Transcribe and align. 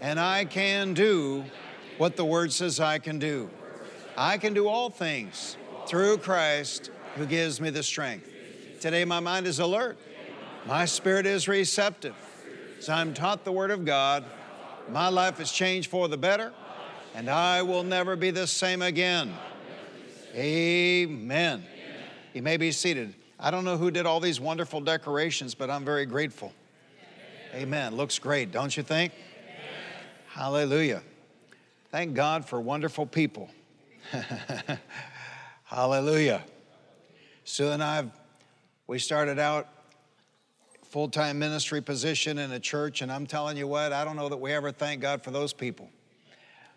and 0.00 0.18
I 0.18 0.44
can 0.44 0.94
do 0.94 1.44
what 1.98 2.16
the 2.16 2.24
Word 2.24 2.52
says 2.52 2.80
I 2.80 2.98
can 2.98 3.18
do. 3.18 3.50
I 4.16 4.38
can 4.38 4.54
do 4.54 4.68
all 4.68 4.90
things 4.90 5.56
through 5.86 6.18
Christ 6.18 6.90
who 7.16 7.26
gives 7.26 7.60
me 7.60 7.70
the 7.70 7.82
strength. 7.82 8.28
Today, 8.80 9.04
my 9.04 9.20
mind 9.20 9.46
is 9.46 9.58
alert, 9.58 9.96
my 10.66 10.84
spirit 10.84 11.26
is 11.26 11.48
receptive. 11.48 12.14
As 12.78 12.88
I'm 12.88 13.14
taught 13.14 13.44
the 13.44 13.52
Word 13.52 13.70
of 13.70 13.84
God, 13.84 14.24
my 14.90 15.08
life 15.08 15.38
has 15.38 15.50
changed 15.50 15.90
for 15.90 16.08
the 16.08 16.18
better, 16.18 16.52
and 17.14 17.30
I 17.30 17.62
will 17.62 17.82
never 17.82 18.16
be 18.16 18.30
the 18.30 18.46
same 18.46 18.82
again. 18.82 19.32
Amen. 20.34 21.64
You 22.34 22.42
may 22.42 22.56
be 22.56 22.72
seated. 22.72 23.14
I 23.38 23.50
don't 23.50 23.64
know 23.64 23.76
who 23.76 23.90
did 23.90 24.04
all 24.04 24.20
these 24.20 24.40
wonderful 24.40 24.80
decorations, 24.80 25.54
but 25.54 25.70
I'm 25.70 25.84
very 25.84 26.06
grateful. 26.06 26.52
Amen. 27.54 27.96
Looks 27.96 28.18
great, 28.18 28.50
don't 28.50 28.76
you 28.76 28.82
think? 28.82 29.12
Hallelujah. 30.34 31.00
Thank 31.92 32.14
God 32.14 32.44
for 32.44 32.60
wonderful 32.60 33.06
people. 33.06 33.48
Hallelujah. 35.62 36.42
Sue 37.44 37.68
and 37.68 37.80
I, 37.80 38.10
we 38.88 38.98
started 38.98 39.38
out 39.38 39.68
full-time 40.86 41.38
ministry 41.38 41.80
position 41.80 42.38
in 42.38 42.50
a 42.50 42.58
church, 42.58 43.00
and 43.00 43.12
I'm 43.12 43.28
telling 43.28 43.56
you 43.56 43.68
what, 43.68 43.92
I 43.92 44.04
don't 44.04 44.16
know 44.16 44.28
that 44.28 44.38
we 44.38 44.50
ever 44.50 44.72
thank 44.72 45.00
God 45.00 45.22
for 45.22 45.30
those 45.30 45.52
people. 45.52 45.88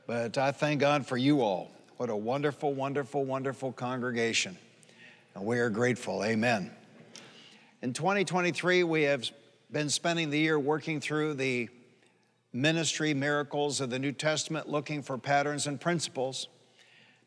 But 0.06 0.38
I 0.38 0.52
thank 0.52 0.80
God 0.80 1.08
for 1.08 1.18
you 1.18 1.42
all. 1.42 1.72
What 1.98 2.12
a 2.12 2.16
wonderful, 2.16 2.76
wonderful, 2.76 3.26
wonderful 3.26 3.72
congregation. 3.72 4.56
And 5.34 5.44
we 5.44 5.58
are 5.58 5.72
grateful. 5.72 6.24
Amen. 6.24 6.70
In 7.82 7.94
2023, 7.94 8.84
we 8.84 9.02
have 9.02 9.28
been 9.72 9.90
spending 9.90 10.30
the 10.30 10.38
year 10.38 10.60
working 10.60 11.02
through 11.02 11.34
the 11.34 11.70
ministry 12.58 13.14
miracles 13.14 13.80
of 13.82 13.92
the 13.92 14.00
New 14.00 14.12
Testament, 14.12 14.68
looking 14.68 15.04
for 15.04 15.18
patterns 15.18 15.68
and 15.68 15.80
principles. 15.80 16.48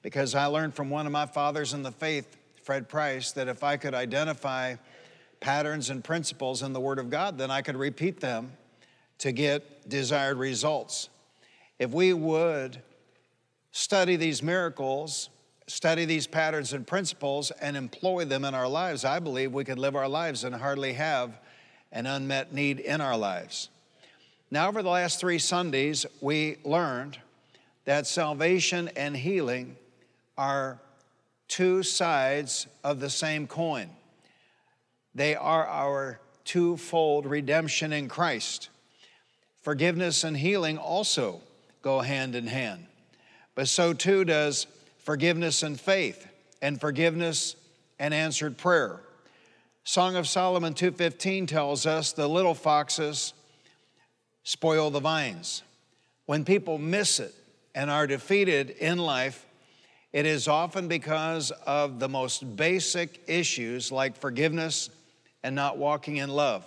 Because 0.03 0.35
I 0.35 0.47
learned 0.47 0.75
from 0.75 0.91
one 0.91 1.07
of 1.07 1.13
my 1.13 1.27
fathers 1.27 1.73
in 1.73 1.85
the 1.85 1.93
faith, 1.93 2.37
Fred 2.65 2.89
Price, 2.89 3.31
that 3.33 3.47
if 3.47 3.63
I 3.63 3.77
could 3.77 3.95
identify 3.95 4.75
patterns 5.39 5.89
and 5.89 6.03
principles 6.03 6.63
in 6.63 6.73
the 6.73 6.81
Word 6.81 6.99
of 6.99 7.11
God, 7.11 7.39
then 7.39 7.51
I 7.51 7.63
could 7.63 7.77
repeat 7.77 8.19
them 8.19 8.53
to 9.19 9.31
get 9.31 9.89
desired 9.89 10.37
results. 10.37 11.09
If 11.79 11.93
we 11.93 12.13
would 12.13 12.83
study 13.71 14.17
these 14.17 14.43
miracles, 14.43 15.31
study 15.69 16.07
these 16.07 16.27
patterns 16.27 16.73
and 16.73 16.85
principles, 16.85 17.53
and 17.53 17.77
employ 17.77 18.25
them 18.25 18.45
in 18.45 18.55
our 18.55 18.69
lives, 18.69 19.05
I 19.05 19.21
believe 19.21 19.53
we 19.53 19.65
could 19.65 19.79
live 19.79 19.95
our 19.95 20.09
lives 20.09 20.43
and 20.43 20.57
hardly 20.57 20.95
have 20.95 21.39
an 21.93 22.07
unmet 22.07 22.53
need 22.53 22.81
in 22.81 23.01
our 23.01 23.17
lives. 23.17 23.69
Now, 24.53 24.67
over 24.67 24.83
the 24.83 24.89
last 24.89 25.21
three 25.21 25.39
Sundays, 25.39 26.07
we 26.21 26.57
learned 26.65 27.19
that 27.85 28.09
salvation 28.09 28.91
and 28.97 29.17
healing 29.17 29.77
are 30.37 30.81
two 31.47 31.85
sides 31.85 32.67
of 32.83 32.99
the 32.99 33.11
same 33.11 33.47
coin. 33.47 33.91
They 35.15 35.37
are 35.37 35.67
our 35.67 36.21
twofold 36.45 37.27
redemption 37.27 37.93
in 37.93 38.09
Christ. 38.09 38.71
Forgiveness 39.63 40.25
and 40.25 40.37
healing 40.37 40.79
also 40.79 41.43
go 41.83 42.01
hand 42.01 42.35
in 42.35 42.49
hand, 42.49 42.87
but 43.55 43.69
so 43.69 43.93
too 43.93 44.25
does 44.25 44.67
forgiveness 44.99 45.63
and 45.63 45.79
faith, 45.79 46.27
and 46.61 46.81
forgiveness 46.81 47.55
and 48.01 48.13
answered 48.13 48.59
prayer. 48.59 49.01
Song 49.85 50.17
of 50.17 50.27
Solomon 50.27 50.75
2:15 50.75 51.47
tells 51.47 51.87
us 51.87 52.13
the 52.13 52.29
little 52.29 52.55
foxes 52.55 53.33
spoil 54.43 54.91
the 54.91 55.01
vines. 55.01 55.63
When 56.27 56.45
people 56.45 56.79
miss 56.79 57.21
it 57.21 57.35
and 57.75 57.91
are 57.91 58.07
defeated 58.07 58.71
in 58.71 58.99
life, 58.99 59.47
it 60.13 60.27
is 60.27 60.49
often 60.49 60.89
because 60.89 61.51
of 61.67 62.01
the 62.01 62.09
most 62.09 62.57
basic 62.57 63.21
issues 63.29 63.93
like 63.93 64.17
forgiveness 64.17 64.91
and 65.43 65.55
not 65.55 65.79
walking 65.79 66.17
in 66.17 66.31
love. 66.31 66.65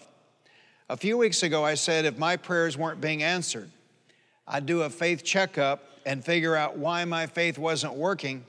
A 0.90 0.98
few 0.98 1.18
weeks 1.18 1.44
ago, 1.44 1.64
I 1.64 1.76
said 1.76 2.06
if 2.06 2.18
my 2.18 2.38
prayers 2.38 2.78
weren't 2.78 3.02
being 3.02 3.24
answered, 3.24 3.70
I'd 4.48 4.66
do 4.66 4.82
a 4.82 4.90
faith 4.90 5.24
checkup 5.24 5.84
and 6.06 6.24
figure 6.24 6.56
out 6.56 6.78
why 6.78 7.06
my 7.06 7.28
faith 7.28 7.58
wasn't 7.58 7.96
working. 7.96 8.46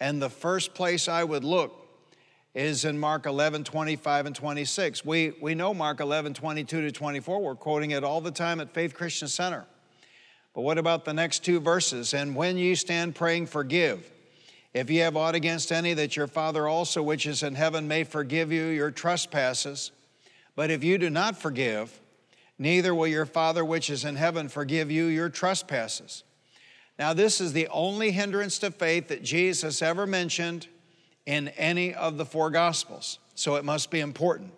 And 0.00 0.20
the 0.20 0.30
first 0.30 0.74
place 0.74 1.08
I 1.08 1.24
would 1.24 1.44
look 1.44 1.81
is 2.54 2.84
in 2.84 2.98
Mark 2.98 3.26
11, 3.26 3.64
25 3.64 4.26
and 4.26 4.36
26. 4.36 5.04
We, 5.04 5.32
we 5.40 5.54
know 5.54 5.72
Mark 5.72 6.00
11, 6.00 6.34
22 6.34 6.82
to 6.82 6.92
24. 6.92 7.40
We're 7.40 7.54
quoting 7.54 7.92
it 7.92 8.04
all 8.04 8.20
the 8.20 8.30
time 8.30 8.60
at 8.60 8.74
Faith 8.74 8.94
Christian 8.94 9.28
Center. 9.28 9.64
But 10.54 10.62
what 10.62 10.76
about 10.76 11.04
the 11.04 11.14
next 11.14 11.44
two 11.44 11.60
verses? 11.60 12.12
And 12.12 12.36
when 12.36 12.58
ye 12.58 12.74
stand 12.74 13.14
praying, 13.14 13.46
forgive. 13.46 14.10
If 14.74 14.90
ye 14.90 14.98
have 14.98 15.16
aught 15.16 15.34
against 15.34 15.72
any, 15.72 15.94
that 15.94 16.16
your 16.16 16.26
Father 16.26 16.68
also, 16.68 17.02
which 17.02 17.26
is 17.26 17.42
in 17.42 17.54
heaven, 17.54 17.88
may 17.88 18.04
forgive 18.04 18.52
you 18.52 18.66
your 18.66 18.90
trespasses. 18.90 19.90
But 20.54 20.70
if 20.70 20.84
you 20.84 20.98
do 20.98 21.08
not 21.08 21.38
forgive, 21.38 21.98
neither 22.58 22.94
will 22.94 23.06
your 23.06 23.26
Father, 23.26 23.64
which 23.64 23.88
is 23.88 24.04
in 24.04 24.16
heaven, 24.16 24.50
forgive 24.50 24.90
you 24.90 25.06
your 25.06 25.30
trespasses. 25.30 26.24
Now, 26.98 27.14
this 27.14 27.40
is 27.40 27.54
the 27.54 27.68
only 27.68 28.10
hindrance 28.10 28.58
to 28.58 28.70
faith 28.70 29.08
that 29.08 29.22
Jesus 29.22 29.80
ever 29.80 30.06
mentioned 30.06 30.68
in 31.26 31.48
any 31.48 31.94
of 31.94 32.16
the 32.16 32.24
four 32.24 32.50
Gospels, 32.50 33.18
so 33.34 33.56
it 33.56 33.64
must 33.64 33.90
be 33.90 34.00
important. 34.00 34.52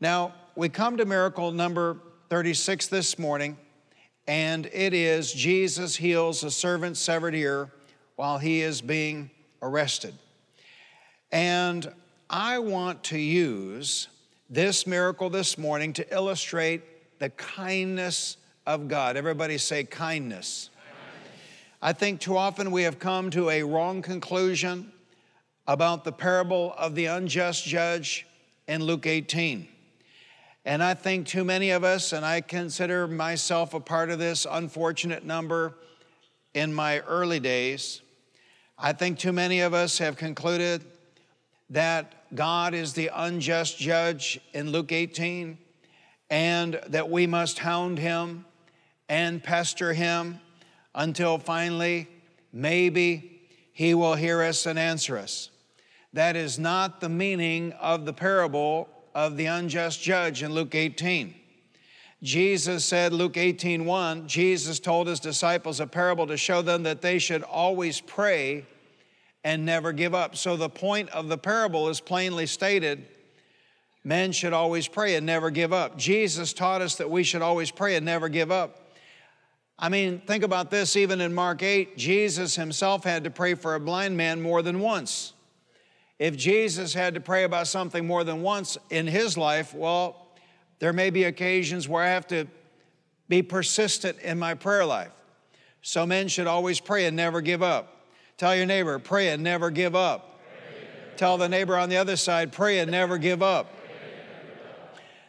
Now, 0.00 0.34
we 0.56 0.68
come 0.68 0.96
to 0.96 1.04
miracle 1.04 1.52
number 1.52 1.98
36 2.28 2.88
this 2.88 3.18
morning, 3.18 3.56
and 4.26 4.66
it 4.66 4.92
is 4.94 5.32
Jesus 5.32 5.96
heals 5.96 6.42
a 6.44 6.50
servant's 6.50 7.00
severed 7.00 7.34
ear 7.34 7.70
while 8.16 8.38
he 8.38 8.62
is 8.62 8.80
being 8.80 9.30
arrested. 9.62 10.14
And 11.30 11.92
I 12.28 12.58
want 12.58 13.04
to 13.04 13.18
use 13.18 14.08
this 14.50 14.86
miracle 14.86 15.30
this 15.30 15.58
morning 15.58 15.92
to 15.94 16.14
illustrate 16.14 16.82
the 17.18 17.30
kindness 17.30 18.36
of 18.66 18.88
God. 18.88 19.16
Everybody 19.16 19.58
say 19.58 19.84
kindness. 19.84 20.70
I 21.82 21.92
think 21.92 22.20
too 22.20 22.36
often 22.36 22.70
we 22.70 22.84
have 22.84 22.98
come 22.98 23.30
to 23.30 23.50
a 23.50 23.62
wrong 23.62 24.00
conclusion 24.00 24.92
about 25.66 26.04
the 26.04 26.12
parable 26.12 26.74
of 26.76 26.94
the 26.94 27.06
unjust 27.06 27.64
judge 27.64 28.26
in 28.68 28.82
Luke 28.82 29.06
18. 29.06 29.68
And 30.66 30.82
I 30.82 30.94
think 30.94 31.26
too 31.26 31.44
many 31.44 31.70
of 31.70 31.84
us, 31.84 32.12
and 32.12 32.24
I 32.24 32.40
consider 32.40 33.06
myself 33.06 33.74
a 33.74 33.80
part 33.80 34.10
of 34.10 34.18
this 34.18 34.46
unfortunate 34.50 35.24
number 35.24 35.74
in 36.54 36.72
my 36.72 37.00
early 37.00 37.40
days, 37.40 38.00
I 38.78 38.92
think 38.92 39.18
too 39.18 39.32
many 39.32 39.60
of 39.60 39.74
us 39.74 39.98
have 39.98 40.16
concluded 40.16 40.84
that 41.70 42.12
God 42.34 42.74
is 42.74 42.92
the 42.92 43.10
unjust 43.14 43.78
judge 43.78 44.40
in 44.52 44.70
Luke 44.70 44.92
18 44.92 45.58
and 46.30 46.80
that 46.88 47.10
we 47.10 47.26
must 47.26 47.58
hound 47.58 47.98
him 47.98 48.44
and 49.08 49.42
pester 49.42 49.92
him 49.92 50.40
until 50.94 51.38
finally, 51.38 52.08
maybe, 52.52 53.40
he 53.72 53.92
will 53.94 54.14
hear 54.14 54.42
us 54.42 54.66
and 54.66 54.78
answer 54.78 55.18
us. 55.18 55.50
That 56.14 56.36
is 56.36 56.60
not 56.60 57.00
the 57.00 57.08
meaning 57.08 57.72
of 57.72 58.06
the 58.06 58.12
parable 58.12 58.88
of 59.16 59.36
the 59.36 59.46
unjust 59.46 60.00
judge 60.00 60.44
in 60.44 60.52
Luke 60.52 60.76
18. 60.76 61.34
Jesus 62.22 62.84
said, 62.84 63.12
Luke 63.12 63.36
18, 63.36 63.84
1, 63.84 64.28
Jesus 64.28 64.78
told 64.78 65.08
his 65.08 65.18
disciples 65.18 65.80
a 65.80 65.88
parable 65.88 66.28
to 66.28 66.36
show 66.36 66.62
them 66.62 66.84
that 66.84 67.02
they 67.02 67.18
should 67.18 67.42
always 67.42 68.00
pray 68.00 68.64
and 69.42 69.66
never 69.66 69.90
give 69.90 70.14
up. 70.14 70.36
So 70.36 70.56
the 70.56 70.68
point 70.68 71.10
of 71.10 71.26
the 71.26 71.36
parable 71.36 71.88
is 71.88 72.00
plainly 72.00 72.46
stated 72.46 73.08
men 74.04 74.30
should 74.30 74.52
always 74.52 74.86
pray 74.86 75.16
and 75.16 75.26
never 75.26 75.50
give 75.50 75.72
up. 75.72 75.98
Jesus 75.98 76.52
taught 76.52 76.80
us 76.80 76.94
that 76.94 77.10
we 77.10 77.24
should 77.24 77.42
always 77.42 77.72
pray 77.72 77.96
and 77.96 78.06
never 78.06 78.28
give 78.28 78.52
up. 78.52 78.92
I 79.76 79.88
mean, 79.88 80.20
think 80.20 80.44
about 80.44 80.70
this 80.70 80.94
even 80.94 81.20
in 81.20 81.34
Mark 81.34 81.64
8, 81.64 81.96
Jesus 81.98 82.54
himself 82.54 83.02
had 83.02 83.24
to 83.24 83.30
pray 83.30 83.54
for 83.54 83.74
a 83.74 83.80
blind 83.80 84.16
man 84.16 84.40
more 84.40 84.62
than 84.62 84.78
once. 84.78 85.33
If 86.18 86.36
Jesus 86.36 86.94
had 86.94 87.14
to 87.14 87.20
pray 87.20 87.44
about 87.44 87.66
something 87.66 88.06
more 88.06 88.22
than 88.24 88.42
once 88.42 88.78
in 88.90 89.06
his 89.06 89.36
life, 89.36 89.74
well, 89.74 90.28
there 90.78 90.92
may 90.92 91.10
be 91.10 91.24
occasions 91.24 91.88
where 91.88 92.02
I 92.04 92.08
have 92.08 92.26
to 92.28 92.46
be 93.28 93.42
persistent 93.42 94.18
in 94.20 94.38
my 94.38 94.54
prayer 94.54 94.84
life. 94.84 95.10
So 95.82 96.06
men 96.06 96.28
should 96.28 96.46
always 96.46 96.80
pray 96.80 97.06
and 97.06 97.16
never 97.16 97.40
give 97.40 97.62
up. 97.62 98.06
Tell 98.36 98.54
your 98.54 98.66
neighbor, 98.66 98.98
pray 98.98 99.28
and 99.28 99.42
never 99.42 99.70
give 99.70 99.94
up. 99.94 100.40
Tell 101.16 101.36
the 101.36 101.48
neighbor 101.48 101.76
on 101.76 101.88
the 101.88 101.96
other 101.96 102.16
side, 102.16 102.52
pray 102.52 102.78
and 102.80 102.90
never 102.90 103.18
give 103.18 103.42
up. 103.42 103.72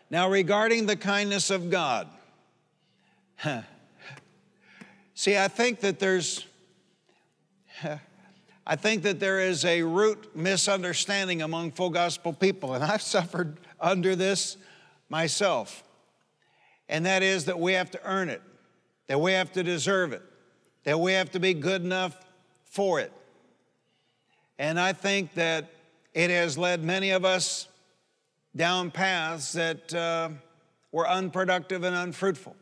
Now, 0.10 0.30
regarding 0.30 0.86
the 0.86 0.96
kindness 0.96 1.50
of 1.50 1.70
God, 1.70 2.08
see, 5.14 5.38
I 5.38 5.48
think 5.48 5.81
that 5.81 6.00
there's. 6.00 6.46
I 8.68 8.76
think 8.76 9.04
that 9.04 9.20
there 9.20 9.40
is 9.40 9.64
a 9.64 9.84
root 9.84 10.36
misunderstanding 10.36 11.42
among 11.42 11.72
full 11.72 11.92
gospel 11.92 12.34
people, 12.34 12.74
and 12.74 12.84
I've 12.84 13.02
suffered 13.02 13.58
under 13.80 14.16
this 14.16 14.58
myself. 15.10 15.84
And 16.90 17.06
that 17.06 17.24
is 17.24 17.46
that 17.46 17.60
we 17.60 17.74
have 17.74 17.92
to 17.92 18.00
earn 18.04 18.30
it, 18.30 18.42
that 19.08 19.20
we 19.20 19.34
have 19.34 19.52
to 19.54 19.64
deserve 19.64 20.14
it, 20.14 20.22
that 20.84 21.00
we 21.00 21.14
have 21.14 21.32
to 21.32 21.40
be 21.40 21.54
good 21.54 21.84
enough 21.84 22.20
for 22.64 23.00
it. 23.00 23.12
And 24.58 24.80
I 24.80 24.94
think 24.94 25.34
that 25.34 25.70
it 26.14 26.30
has 26.30 26.58
led 26.58 26.84
many 26.84 27.12
of 27.12 27.26
us 27.26 27.68
down 28.56 28.90
paths 28.90 29.52
that 29.54 29.94
uh, 29.94 30.30
were 30.92 31.08
unproductive 31.08 31.84
and 31.84 31.96
unfruitful. 31.96 32.56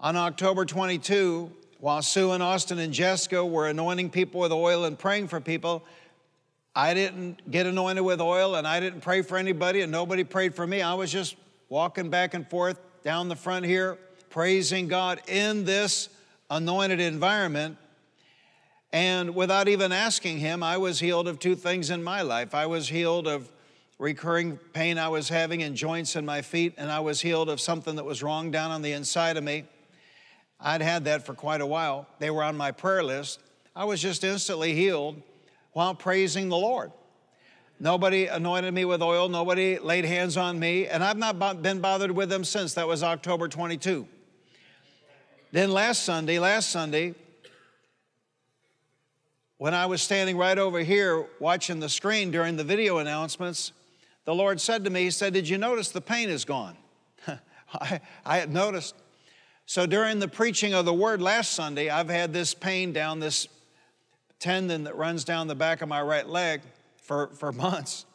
On 0.00 0.16
October 0.16 0.64
22, 0.64 1.52
while 1.80 2.02
Sue 2.02 2.32
and 2.32 2.42
Austin 2.42 2.78
and 2.78 2.92
Jessica 2.92 3.44
were 3.44 3.68
anointing 3.68 4.10
people 4.10 4.40
with 4.40 4.52
oil 4.52 4.84
and 4.84 4.98
praying 4.98 5.28
for 5.28 5.40
people, 5.40 5.84
I 6.74 6.94
didn't 6.94 7.50
get 7.50 7.66
anointed 7.66 8.04
with 8.04 8.20
oil 8.20 8.56
and 8.56 8.66
I 8.66 8.80
didn't 8.80 9.00
pray 9.00 9.22
for 9.22 9.36
anybody 9.36 9.80
and 9.80 9.90
nobody 9.90 10.24
prayed 10.24 10.54
for 10.54 10.66
me. 10.66 10.82
I 10.82 10.94
was 10.94 11.10
just 11.10 11.36
walking 11.68 12.10
back 12.10 12.34
and 12.34 12.48
forth 12.48 12.78
down 13.02 13.28
the 13.28 13.36
front 13.36 13.64
here, 13.64 13.98
praising 14.30 14.88
God 14.88 15.20
in 15.28 15.64
this 15.64 16.08
anointed 16.50 17.00
environment. 17.00 17.76
And 18.92 19.34
without 19.34 19.68
even 19.68 19.92
asking 19.92 20.38
Him, 20.38 20.62
I 20.62 20.78
was 20.78 20.98
healed 20.98 21.28
of 21.28 21.38
two 21.38 21.54
things 21.54 21.90
in 21.90 22.02
my 22.02 22.22
life. 22.22 22.54
I 22.54 22.66
was 22.66 22.88
healed 22.88 23.26
of 23.26 23.50
recurring 23.98 24.56
pain 24.72 24.98
I 24.98 25.08
was 25.08 25.28
having 25.28 25.60
in 25.60 25.74
joints 25.74 26.16
in 26.16 26.24
my 26.24 26.42
feet, 26.42 26.74
and 26.78 26.90
I 26.90 27.00
was 27.00 27.20
healed 27.20 27.48
of 27.50 27.60
something 27.60 27.96
that 27.96 28.04
was 28.04 28.22
wrong 28.22 28.50
down 28.50 28.70
on 28.70 28.82
the 28.82 28.92
inside 28.92 29.36
of 29.36 29.44
me. 29.44 29.64
I'd 30.60 30.82
had 30.82 31.04
that 31.04 31.24
for 31.24 31.34
quite 31.34 31.60
a 31.60 31.66
while. 31.66 32.06
They 32.18 32.30
were 32.30 32.42
on 32.42 32.56
my 32.56 32.72
prayer 32.72 33.02
list. 33.02 33.40
I 33.76 33.84
was 33.84 34.02
just 34.02 34.24
instantly 34.24 34.74
healed 34.74 35.22
while 35.72 35.94
praising 35.94 36.48
the 36.48 36.56
Lord. 36.56 36.90
Nobody 37.80 38.26
anointed 38.26 38.74
me 38.74 38.84
with 38.84 39.02
oil, 39.02 39.28
nobody 39.28 39.78
laid 39.78 40.04
hands 40.04 40.36
on 40.36 40.58
me, 40.58 40.88
and 40.88 41.04
I've 41.04 41.16
not 41.16 41.62
been 41.62 41.80
bothered 41.80 42.10
with 42.10 42.28
them 42.28 42.42
since. 42.42 42.74
That 42.74 42.88
was 42.88 43.04
October 43.04 43.46
22. 43.46 44.06
Then 45.52 45.70
last 45.70 46.02
Sunday, 46.02 46.40
last 46.40 46.70
Sunday, 46.70 47.14
when 49.58 49.74
I 49.74 49.86
was 49.86 50.02
standing 50.02 50.36
right 50.36 50.58
over 50.58 50.80
here 50.80 51.26
watching 51.38 51.78
the 51.78 51.88
screen 51.88 52.32
during 52.32 52.56
the 52.56 52.64
video 52.64 52.98
announcements, 52.98 53.72
the 54.24 54.34
Lord 54.34 54.60
said 54.60 54.84
to 54.84 54.90
me, 54.90 55.04
He 55.04 55.10
said, 55.10 55.32
Did 55.32 55.48
you 55.48 55.56
notice 55.56 55.90
the 55.90 56.00
pain 56.00 56.28
is 56.28 56.44
gone? 56.44 56.76
I, 57.72 58.00
I 58.26 58.38
had 58.38 58.52
noticed. 58.52 58.94
So 59.68 59.84
during 59.84 60.18
the 60.18 60.28
preaching 60.28 60.72
of 60.72 60.86
the 60.86 60.94
word 60.94 61.20
last 61.20 61.52
Sunday, 61.52 61.90
I've 61.90 62.08
had 62.08 62.32
this 62.32 62.54
pain 62.54 62.94
down 62.94 63.20
this 63.20 63.48
tendon 64.38 64.84
that 64.84 64.96
runs 64.96 65.24
down 65.24 65.46
the 65.46 65.54
back 65.54 65.82
of 65.82 65.90
my 65.90 66.00
right 66.00 66.26
leg 66.26 66.62
for, 67.02 67.26
for 67.34 67.52
months. 67.52 68.06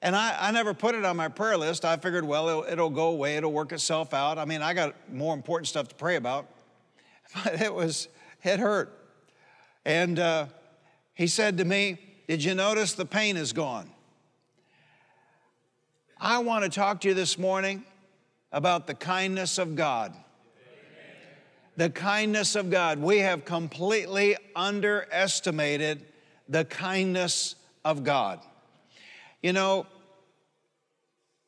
And 0.00 0.16
I, 0.16 0.34
I 0.40 0.50
never 0.52 0.72
put 0.72 0.94
it 0.94 1.04
on 1.04 1.18
my 1.18 1.28
prayer 1.28 1.58
list. 1.58 1.84
I 1.84 1.98
figured, 1.98 2.24
well, 2.24 2.48
it'll, 2.48 2.64
it'll 2.64 2.88
go 2.88 3.08
away, 3.08 3.36
it'll 3.36 3.52
work 3.52 3.72
itself 3.72 4.14
out. 4.14 4.38
I 4.38 4.46
mean, 4.46 4.62
I 4.62 4.72
got 4.72 4.94
more 5.12 5.34
important 5.34 5.68
stuff 5.68 5.88
to 5.88 5.94
pray 5.94 6.16
about. 6.16 6.46
But 7.44 7.60
it 7.60 7.74
was, 7.74 8.08
it 8.42 8.58
hurt. 8.58 8.90
And 9.84 10.18
uh, 10.18 10.46
he 11.12 11.26
said 11.26 11.58
to 11.58 11.64
me, 11.66 11.98
Did 12.26 12.42
you 12.42 12.54
notice 12.54 12.94
the 12.94 13.04
pain 13.04 13.36
is 13.36 13.52
gone? 13.52 13.90
I 16.18 16.38
want 16.38 16.64
to 16.64 16.70
talk 16.70 17.02
to 17.02 17.08
you 17.08 17.14
this 17.14 17.36
morning 17.36 17.84
about 18.50 18.86
the 18.86 18.94
kindness 18.94 19.58
of 19.58 19.76
God 19.76 20.16
the 21.80 21.88
kindness 21.88 22.56
of 22.56 22.68
God. 22.68 22.98
We 22.98 23.20
have 23.20 23.46
completely 23.46 24.36
underestimated 24.54 26.04
the 26.46 26.66
kindness 26.66 27.54
of 27.86 28.04
God. 28.04 28.40
You 29.42 29.54
know, 29.54 29.86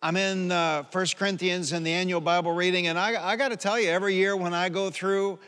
I'm 0.00 0.16
in 0.16 0.50
uh, 0.50 0.84
1 0.90 1.06
Corinthians 1.18 1.74
in 1.74 1.82
the 1.82 1.92
annual 1.92 2.22
Bible 2.22 2.52
reading, 2.52 2.86
and 2.86 2.98
I, 2.98 3.22
I 3.22 3.36
got 3.36 3.50
to 3.50 3.58
tell 3.58 3.78
you, 3.78 3.90
every 3.90 4.14
year 4.14 4.34
when 4.34 4.54
I 4.54 4.70
go 4.70 4.88
through 4.88 5.38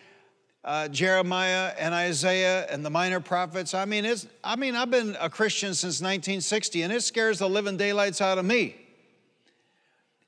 uh, 0.62 0.88
Jeremiah 0.88 1.72
and 1.78 1.94
Isaiah 1.94 2.66
and 2.68 2.84
the 2.84 2.90
minor 2.90 3.20
prophets, 3.20 3.72
I 3.72 3.86
mean, 3.86 4.04
it's, 4.04 4.26
I 4.44 4.54
mean, 4.56 4.76
I've 4.76 4.90
been 4.90 5.16
a 5.18 5.30
Christian 5.30 5.72
since 5.72 6.02
1960, 6.02 6.82
and 6.82 6.92
it 6.92 7.00
scares 7.00 7.38
the 7.38 7.48
living 7.48 7.78
daylights 7.78 8.20
out 8.20 8.36
of 8.36 8.44
me. 8.44 8.83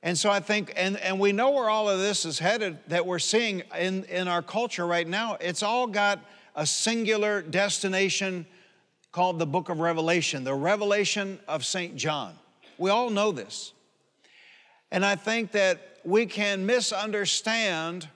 And 0.07 0.17
so 0.17 0.31
I 0.31 0.39
think, 0.39 0.73
and, 0.77 0.97
and 0.99 1.19
we 1.19 1.33
know 1.33 1.51
where 1.51 1.69
all 1.69 1.89
of 1.89 1.99
this 1.99 2.25
is 2.25 2.39
headed 2.39 2.79
that 2.87 3.05
we're 3.05 3.19
seeing 3.19 3.65
in, 3.77 4.05
in 4.05 4.29
our 4.29 4.41
culture 4.41 4.87
right 4.87 5.07
now. 5.07 5.37
It's 5.41 5.65
all 5.65 5.89
got 5.89 6.21
a 6.55 6.65
singular 6.65 7.43
destination 7.43 8.47
called 9.11 9.41
the 9.41 9.47
book 9.47 9.69
of 9.69 9.81
Revelation, 9.81 10.45
the 10.45 10.55
revelation 10.55 11.41
of 11.49 11.65
St. 11.65 11.97
John. 11.97 12.39
We 12.79 12.89
all 12.89 13.11
know 13.11 13.33
this. 13.33 13.73
And 14.93 15.05
I 15.05 15.17
think 15.17 15.51
that 15.51 15.99
we 16.05 16.27
can 16.27 16.67
misunderstand 16.67 18.09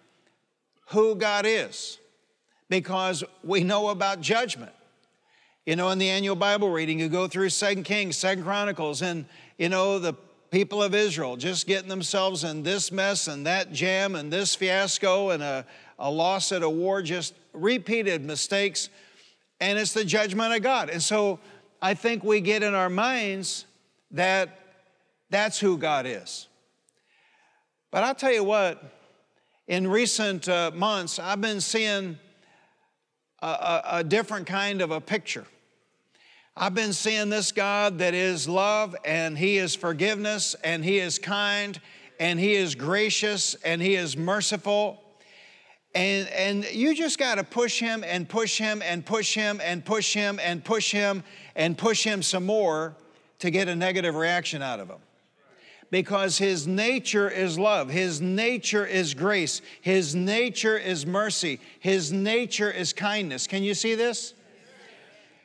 who 0.91 1.17
God 1.17 1.45
is 1.45 1.99
because 2.69 3.25
we 3.43 3.65
know 3.65 3.89
about 3.89 4.21
judgment. 4.21 4.71
You 5.67 5.75
know, 5.75 5.91
in 5.91 5.99
the 5.99 6.09
annual 6.09 6.37
Bible 6.37 6.71
reading, 6.71 7.01
you 7.01 7.09
go 7.09 7.27
through 7.27 7.49
Second 7.49 7.83
Kings, 7.83 8.17
Second 8.17 8.45
Chronicles, 8.45 9.03
and 9.03 9.25
you 9.59 9.69
know, 9.69 9.99
the 9.99 10.15
people 10.51 10.83
of 10.83 10.95
Israel 10.95 11.37
just 11.37 11.67
getting 11.67 11.89
themselves 11.89 12.45
in 12.45 12.63
this 12.63 12.91
mess 12.91 13.29
and 13.29 13.47
that 13.47 13.73
jam 13.73 14.15
and 14.15 14.33
this 14.33 14.55
fiasco 14.55 15.31
and 15.31 15.43
a, 15.43 15.65
a 15.99 16.11
loss 16.11 16.53
at 16.53 16.63
a 16.63 16.71
war, 16.71 17.03
just 17.03 17.35
repeated 17.53 18.25
mistakes. 18.25 18.89
And 19.61 19.79
it's 19.79 19.93
the 19.93 20.05
judgment 20.05 20.55
of 20.55 20.63
God. 20.63 20.91
And 20.91 21.03
so 21.03 21.39
I 21.81 21.95
think 21.95 22.25
we 22.25 22.41
get 22.41 22.63
in 22.63 22.75
our 22.75 22.91
minds 22.91 23.67
that 24.11 24.59
that's 25.29 25.59
who 25.59 25.79
God 25.79 26.07
is. 26.07 26.49
But 27.91 28.05
I'll 28.05 28.15
tell 28.15 28.33
you 28.33 28.45
what, 28.45 28.83
in 29.69 29.87
recent 29.87 30.49
uh, 30.49 30.71
months, 30.75 31.19
I've 31.19 31.41
been 31.41 31.61
seeing 31.61 32.19
a, 33.41 33.47
a, 33.47 33.83
a 33.93 34.05
different 34.05 34.47
kind 34.47 34.83
of 34.83 34.91
a 34.91 35.01
picture. 35.01 35.47
I've 36.63 36.75
been 36.75 36.93
seeing 36.93 37.31
this 37.31 37.53
God 37.53 38.01
that 38.01 38.13
is 38.13 38.47
love 38.47 38.95
and 39.03 39.39
He 39.39 39.57
is 39.57 39.75
forgiveness 39.75 40.55
and 40.63 40.85
He 40.85 40.99
is 40.99 41.19
kind 41.19 41.81
and 42.19 42.39
He 42.39 42.53
is 42.53 42.75
gracious 42.75 43.55
and 43.65 43.81
He 43.81 43.95
is 43.95 44.15
merciful. 44.15 45.03
And, 45.95 46.29
and 46.29 46.67
you 46.71 46.95
just 46.95 47.19
got 47.19 47.37
to 47.37 47.45
push 47.45 47.81
Him 47.81 48.05
and 48.05 48.29
push 48.29 48.59
Him 48.59 48.83
and 48.85 49.07
push 49.07 49.35
Him 49.35 49.59
and 49.65 49.83
push 49.83 50.13
Him 50.13 50.39
and 50.43 50.63
push 50.63 50.93
Him 50.93 51.25
and 51.57 51.79
push 51.79 52.05
Him 52.05 52.23
some 52.23 52.45
more 52.45 52.95
to 53.39 53.51
get 53.51 53.69
a 53.69 53.75
negative 53.75 54.15
reaction 54.15 54.61
out 54.61 54.81
of 54.81 54.91
Him. 54.91 55.01
Because 55.91 56.37
His 56.37 56.67
nature 56.67 57.31
is 57.31 57.59
love, 57.59 57.89
His 57.89 58.21
nature 58.21 58.85
is 58.85 59.15
grace, 59.15 59.63
His 59.81 60.15
nature 60.15 60.77
is 60.77 61.07
mercy, 61.07 61.59
His 61.79 62.13
nature 62.13 62.71
is 62.71 62.93
kindness. 62.93 63.47
Can 63.47 63.63
you 63.63 63.73
see 63.73 63.95
this? 63.95 64.35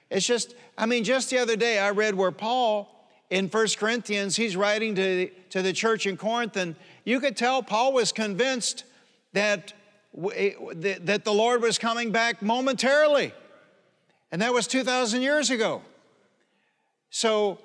It's 0.10 0.26
just, 0.26 0.56
I 0.78 0.86
mean, 0.86 1.04
just 1.04 1.30
the 1.30 1.40
other 1.40 1.56
day 1.56 1.80
I 1.80 1.90
read 1.92 2.16
where 2.16 2.32
Paul 2.32 2.92
in 3.30 3.48
1 3.48 3.68
Corinthians, 3.78 4.36
he's 4.36 4.56
writing 4.56 4.96
to, 4.96 5.30
to 5.50 5.62
the 5.62 5.74
church 5.74 6.06
in 6.06 6.16
Corinth, 6.16 6.56
and 6.58 6.76
you 7.04 7.20
could 7.20 7.36
tell 7.36 7.64
Paul 7.64 7.94
was 7.94 8.12
convinced 8.12 8.84
that, 9.34 9.74
eh, 10.34 10.52
that 10.74 11.26
the 11.26 11.34
Lord 11.34 11.62
was 11.62 11.78
coming 11.78 12.12
back 12.12 12.42
momentarily. 12.42 13.34
And 14.32 14.42
that 14.42 14.54
was 14.54 14.68
2,000 14.68 15.22
years 15.22 15.50
ago. 15.50 15.82
So, 17.10 17.60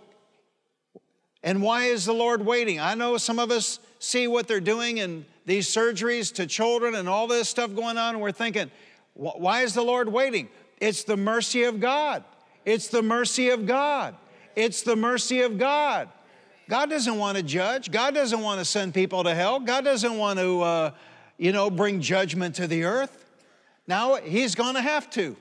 and 1.43 1.63
why 1.63 1.85
is 1.85 2.05
the 2.05 2.13
Lord 2.13 2.45
waiting? 2.45 2.81
I 2.81 2.95
know 2.95 3.17
some 3.17 3.39
of 3.39 3.51
us 3.51 3.81
see 3.99 4.27
what 4.27 4.47
they're 4.47 4.61
doing 4.61 5.01
and 5.01 5.25
these 5.47 5.69
surgeries 5.69 6.33
to 6.35 6.47
children 6.47 6.95
and 6.95 7.09
all 7.09 7.27
this 7.27 7.49
stuff 7.49 7.75
going 7.75 7.99
on, 7.99 8.15
and 8.15 8.23
we're 8.23 8.33
thinking, 8.33 8.71
why 9.15 9.63
is 9.63 9.75
the 9.75 9.83
Lord 9.83 10.11
waiting? 10.11 10.49
It's 10.81 11.05
the 11.05 11.17
mercy 11.17 11.65
of 11.65 11.81
God. 11.81 12.25
It's 12.65 12.89
the 12.89 13.03
mercy 13.03 13.51
of 13.51 13.67
God. 13.67 14.15
It's 14.57 14.83
the 14.83 14.97
mercy 14.97 15.43
of 15.43 15.59
God. 15.59 16.09
God 16.69 16.91
doesn't 16.91 17.19
want 17.19 17.37
to 17.37 17.43
judge. 17.43 17.91
God 17.91 18.15
doesn't 18.15 18.41
want 18.41 18.61
to 18.61 18.65
send 18.65 18.95
people 18.95 19.25
to 19.25 19.35
hell. 19.35 19.59
God 19.61 19.85
doesn't 19.85 20.17
want 20.17 20.39
to, 20.39 20.61
uh, 20.61 20.91
you 21.37 21.53
know, 21.53 21.71
bring 21.71 22.01
judgment 22.01 22.55
to 22.57 22.67
the 22.67 22.85
earth. 22.85 23.25
Now 23.87 24.17
He's 24.17 24.55
going 24.55 24.75
to 24.75 24.83
have 24.83 25.11
to. 25.11 25.37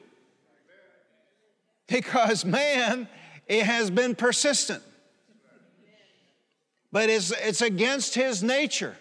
Because 1.88 2.46
man, 2.46 3.08
it 3.48 3.66
has 3.66 3.90
been 3.90 4.16
persistent. 4.16 4.84
But 6.92 7.10
it's, 7.10 7.32
it's 7.32 7.62
against 7.62 8.16
His 8.16 8.42
nature. 8.42 8.96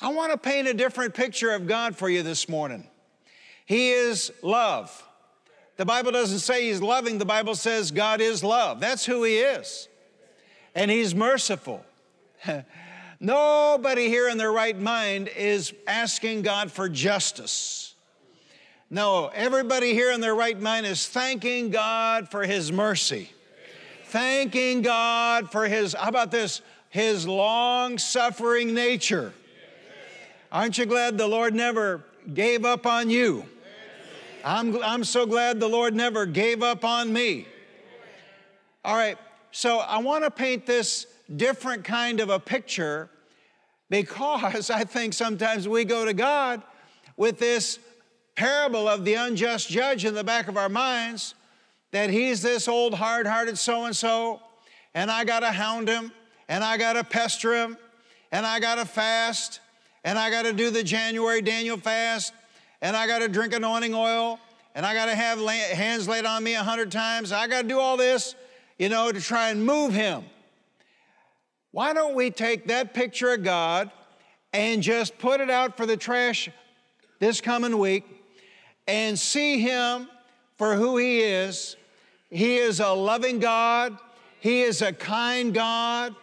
I 0.00 0.08
want 0.08 0.32
to 0.32 0.38
paint 0.38 0.68
a 0.68 0.74
different 0.74 1.14
picture 1.14 1.50
of 1.50 1.66
God 1.66 1.96
for 1.96 2.08
you 2.08 2.22
this 2.22 2.48
morning. 2.48 2.86
He 3.64 3.90
is 3.90 4.32
love. 4.42 5.05
The 5.76 5.84
Bible 5.84 6.12
doesn't 6.12 6.38
say 6.38 6.68
He's 6.68 6.80
loving, 6.80 7.18
the 7.18 7.24
Bible 7.24 7.54
says 7.54 7.90
God 7.90 8.20
is 8.20 8.42
love. 8.42 8.80
That's 8.80 9.04
who 9.04 9.24
He 9.24 9.38
is. 9.38 9.88
And 10.74 10.90
He's 10.90 11.14
merciful. 11.14 11.84
Nobody 13.20 14.08
here 14.08 14.28
in 14.28 14.38
their 14.38 14.52
right 14.52 14.78
mind 14.78 15.28
is 15.28 15.72
asking 15.86 16.42
God 16.42 16.70
for 16.70 16.88
justice. 16.88 17.94
No, 18.88 19.28
everybody 19.34 19.94
here 19.94 20.12
in 20.12 20.20
their 20.20 20.34
right 20.34 20.58
mind 20.58 20.86
is 20.86 21.08
thanking 21.08 21.70
God 21.70 22.30
for 22.30 22.44
His 22.44 22.70
mercy. 22.70 23.30
Thanking 24.06 24.82
God 24.82 25.50
for 25.50 25.66
His, 25.66 25.94
how 25.94 26.08
about 26.08 26.30
this? 26.30 26.60
His 26.90 27.26
long 27.26 27.98
suffering 27.98 28.72
nature. 28.72 29.32
Aren't 30.52 30.78
you 30.78 30.86
glad 30.86 31.18
the 31.18 31.26
Lord 31.26 31.54
never 31.54 32.04
gave 32.32 32.64
up 32.64 32.86
on 32.86 33.10
you? 33.10 33.46
I'm, 34.46 34.80
I'm 34.80 35.02
so 35.02 35.26
glad 35.26 35.58
the 35.58 35.68
Lord 35.68 35.92
never 35.92 36.24
gave 36.24 36.62
up 36.62 36.84
on 36.84 37.12
me. 37.12 37.48
All 38.84 38.94
right, 38.94 39.18
so 39.50 39.80
I 39.80 39.98
want 39.98 40.22
to 40.22 40.30
paint 40.30 40.66
this 40.66 41.08
different 41.34 41.82
kind 41.82 42.20
of 42.20 42.30
a 42.30 42.38
picture 42.38 43.10
because 43.90 44.70
I 44.70 44.84
think 44.84 45.14
sometimes 45.14 45.66
we 45.66 45.84
go 45.84 46.04
to 46.04 46.14
God 46.14 46.62
with 47.16 47.40
this 47.40 47.80
parable 48.36 48.86
of 48.86 49.04
the 49.04 49.14
unjust 49.14 49.68
judge 49.68 50.04
in 50.04 50.14
the 50.14 50.22
back 50.22 50.46
of 50.46 50.56
our 50.56 50.68
minds 50.68 51.34
that 51.90 52.10
he's 52.10 52.40
this 52.40 52.68
old 52.68 52.94
hard 52.94 53.26
hearted 53.26 53.58
so 53.58 53.86
and 53.86 53.96
so, 53.96 54.40
and 54.94 55.10
I 55.10 55.24
got 55.24 55.40
to 55.40 55.50
hound 55.50 55.88
him, 55.88 56.12
and 56.48 56.62
I 56.62 56.76
got 56.76 56.92
to 56.92 57.02
pester 57.02 57.52
him, 57.52 57.76
and 58.30 58.46
I 58.46 58.60
got 58.60 58.76
to 58.76 58.84
fast, 58.84 59.58
and 60.04 60.16
I 60.16 60.30
got 60.30 60.42
to 60.42 60.52
do 60.52 60.70
the 60.70 60.84
January 60.84 61.42
Daniel 61.42 61.76
fast, 61.76 62.32
and 62.82 62.96
I 62.96 63.06
got 63.06 63.20
to 63.20 63.28
drink 63.28 63.54
anointing 63.54 63.94
oil, 63.94 64.38
and 64.74 64.84
I 64.84 64.94
got 64.94 65.06
to 65.06 65.14
have 65.14 65.40
hands 65.40 66.08
laid 66.08 66.24
on 66.24 66.42
me 66.44 66.54
a 66.54 66.62
hundred 66.62 66.92
times. 66.92 67.32
I 67.32 67.46
got 67.48 67.62
to 67.62 67.68
do 67.68 67.78
all 67.78 67.96
this, 67.96 68.34
you 68.78 68.88
know, 68.88 69.10
to 69.10 69.20
try 69.20 69.50
and 69.50 69.64
move 69.64 69.92
him. 69.92 70.24
Why 71.76 71.92
don't 71.92 72.14
we 72.14 72.30
take 72.30 72.68
that 72.68 72.94
picture 72.94 73.34
of 73.34 73.42
God 73.42 73.90
and 74.54 74.82
just 74.82 75.18
put 75.18 75.42
it 75.42 75.50
out 75.50 75.76
for 75.76 75.84
the 75.84 75.96
trash 75.96 76.48
this 77.18 77.42
coming 77.42 77.78
week 77.78 78.04
and 78.86 79.18
see 79.18 79.60
Him 79.60 80.08
for 80.56 80.74
who 80.74 80.96
He 80.96 81.20
is? 81.20 81.76
He 82.30 82.56
is 82.56 82.80
a 82.80 82.88
loving 82.88 83.40
God, 83.40 83.98
He 84.40 84.62
is 84.62 84.80
a 84.80 84.90
kind 84.90 85.52
God, 85.52 86.14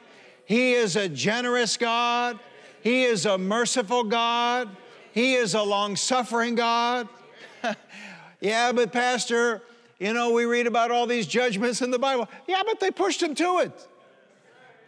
He 0.46 0.74
is 0.74 0.96
a 0.96 1.08
generous 1.08 1.78
God, 1.78 2.40
He 2.82 3.04
is 3.04 3.28
a 3.28 3.38
merciful 3.38 4.04
God, 4.04 4.76
He 5.14 5.36
is 5.36 5.54
a 5.54 5.64
long 5.64 5.96
suffering 5.96 6.56
God. 6.56 7.08
yeah, 8.42 8.72
but 8.72 8.92
Pastor, 8.92 9.62
you 10.00 10.12
know, 10.12 10.32
we 10.32 10.46
read 10.46 10.68
about 10.68 10.92
all 10.92 11.08
these 11.08 11.28
judgments 11.28 11.82
in 11.82 11.92
the 11.92 12.00
Bible. 12.00 12.28
Yeah, 12.48 12.64
but 12.66 12.80
they 12.80 12.92
pushed 12.92 13.24
Him 13.24 13.36
to 13.36 13.60
it. 13.60 13.88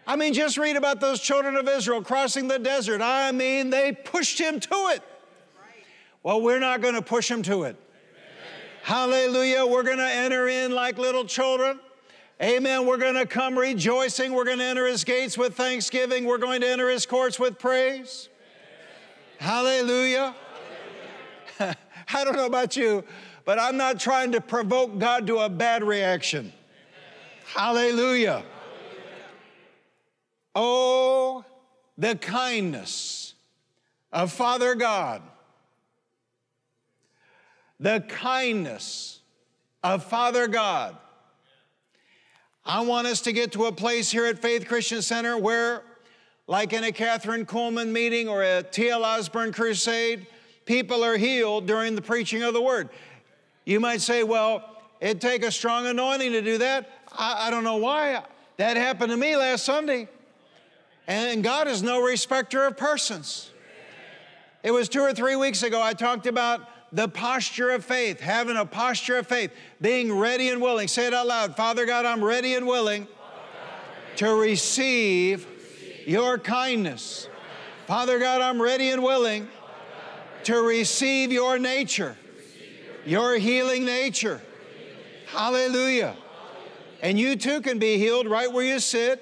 I 0.07 0.15
mean, 0.15 0.33
just 0.33 0.57
read 0.57 0.75
about 0.75 0.99
those 0.99 1.19
children 1.19 1.55
of 1.55 1.67
Israel 1.67 2.01
crossing 2.01 2.47
the 2.47 2.59
desert. 2.59 3.01
I 3.01 3.31
mean, 3.31 3.71
they 3.71 3.91
pushed 3.91 4.39
him 4.39 4.59
to 4.59 4.75
it. 4.93 5.01
Well, 6.21 6.41
we're 6.41 6.59
not 6.59 6.81
going 6.81 6.93
to 6.93 7.01
push 7.01 7.29
him 7.29 7.41
to 7.43 7.63
it. 7.63 7.75
Hallelujah. 8.83 9.65
We're 9.65 9.83
going 9.83 9.97
to 9.97 10.09
enter 10.09 10.47
in 10.47 10.71
like 10.71 10.99
little 10.99 11.25
children. 11.25 11.79
Amen. 12.41 12.85
We're 12.85 12.97
going 12.97 13.15
to 13.15 13.25
come 13.25 13.57
rejoicing. 13.57 14.33
We're 14.33 14.45
going 14.45 14.59
to 14.59 14.63
enter 14.63 14.85
his 14.85 15.03
gates 15.03 15.37
with 15.37 15.55
thanksgiving. 15.55 16.25
We're 16.25 16.37
going 16.37 16.61
to 16.61 16.67
enter 16.67 16.89
his 16.89 17.05
courts 17.05 17.39
with 17.39 17.57
praise. 17.57 18.29
Hallelujah. 19.39 20.35
I 21.59 22.23
don't 22.23 22.35
know 22.35 22.45
about 22.45 22.75
you, 22.75 23.03
but 23.45 23.59
I'm 23.59 23.77
not 23.77 23.99
trying 23.99 24.31
to 24.33 24.41
provoke 24.41 24.97
God 24.97 25.27
to 25.27 25.39
a 25.39 25.49
bad 25.49 25.83
reaction. 25.83 26.51
Hallelujah. 27.45 28.43
Oh, 30.53 31.43
the 31.97 32.15
kindness 32.15 33.33
of 34.11 34.31
Father 34.31 34.75
God. 34.75 35.21
The 37.79 38.01
kindness 38.07 39.19
of 39.83 40.03
Father 40.03 40.47
God. 40.47 40.97
I 42.65 42.81
want 42.81 43.05
us 43.05 43.21
to 43.21 43.31
get 43.31 43.51
to 43.51 43.65
a 43.65 43.71
place 43.71 44.09
here 44.09 44.25
at 44.25 44.39
Faith 44.39 44.67
Christian 44.67 45.01
Center 45.01 45.37
where, 45.37 45.83
like 46.47 46.73
in 46.73 46.83
a 46.83 46.91
Kathryn 46.91 47.45
Kuhlman 47.45 47.91
meeting 47.91 48.27
or 48.27 48.43
a 48.43 48.63
T.L. 48.63 49.03
Osborn 49.03 49.51
crusade, 49.51 50.27
people 50.65 51.03
are 51.03 51.17
healed 51.17 51.65
during 51.65 51.95
the 51.95 52.01
preaching 52.01 52.43
of 52.43 52.53
the 52.53 52.61
word. 52.61 52.89
You 53.65 53.79
might 53.79 54.01
say, 54.01 54.23
well, 54.23 54.63
it'd 55.01 55.21
take 55.21 55.43
a 55.43 55.51
strong 55.51 55.87
anointing 55.87 56.31
to 56.33 56.41
do 56.41 56.59
that. 56.59 56.89
I, 57.11 57.47
I 57.47 57.49
don't 57.49 57.63
know 57.63 57.77
why. 57.77 58.23
That 58.57 58.77
happened 58.77 59.11
to 59.11 59.17
me 59.17 59.35
last 59.35 59.65
Sunday. 59.65 60.07
And 61.07 61.43
God 61.43 61.67
is 61.67 61.83
no 61.83 62.01
respecter 62.01 62.65
of 62.65 62.77
persons. 62.77 63.51
It 64.63 64.71
was 64.71 64.89
two 64.89 65.01
or 65.01 65.13
three 65.13 65.35
weeks 65.35 65.63
ago 65.63 65.81
I 65.81 65.93
talked 65.93 66.25
about 66.25 66.67
the 66.91 67.07
posture 67.07 67.71
of 67.71 67.83
faith, 67.83 68.19
having 68.19 68.55
a 68.55 68.65
posture 68.65 69.17
of 69.17 69.27
faith, 69.27 69.51
being 69.81 70.15
ready 70.17 70.49
and 70.49 70.61
willing. 70.61 70.87
Say 70.87 71.07
it 71.07 71.13
out 71.13 71.27
loud 71.27 71.55
Father 71.55 71.85
God, 71.85 72.05
I'm 72.05 72.23
ready 72.23 72.55
and 72.55 72.65
willing 72.65 73.07
to 74.17 74.33
receive 74.33 75.45
your 76.05 76.37
kindness. 76.37 77.27
Father 77.87 78.19
God, 78.19 78.41
I'm 78.41 78.61
ready 78.61 78.89
and 78.89 79.03
willing 79.03 79.47
to 80.43 80.61
receive 80.61 81.31
your 81.31 81.59
nature, 81.59 82.17
your 83.05 83.37
healing 83.37 83.85
nature. 83.85 84.41
Hallelujah. 85.27 86.15
And 87.01 87.19
you 87.19 87.35
too 87.35 87.61
can 87.61 87.79
be 87.79 87.97
healed 87.97 88.27
right 88.27 88.51
where 88.51 88.65
you 88.65 88.79
sit 88.79 89.21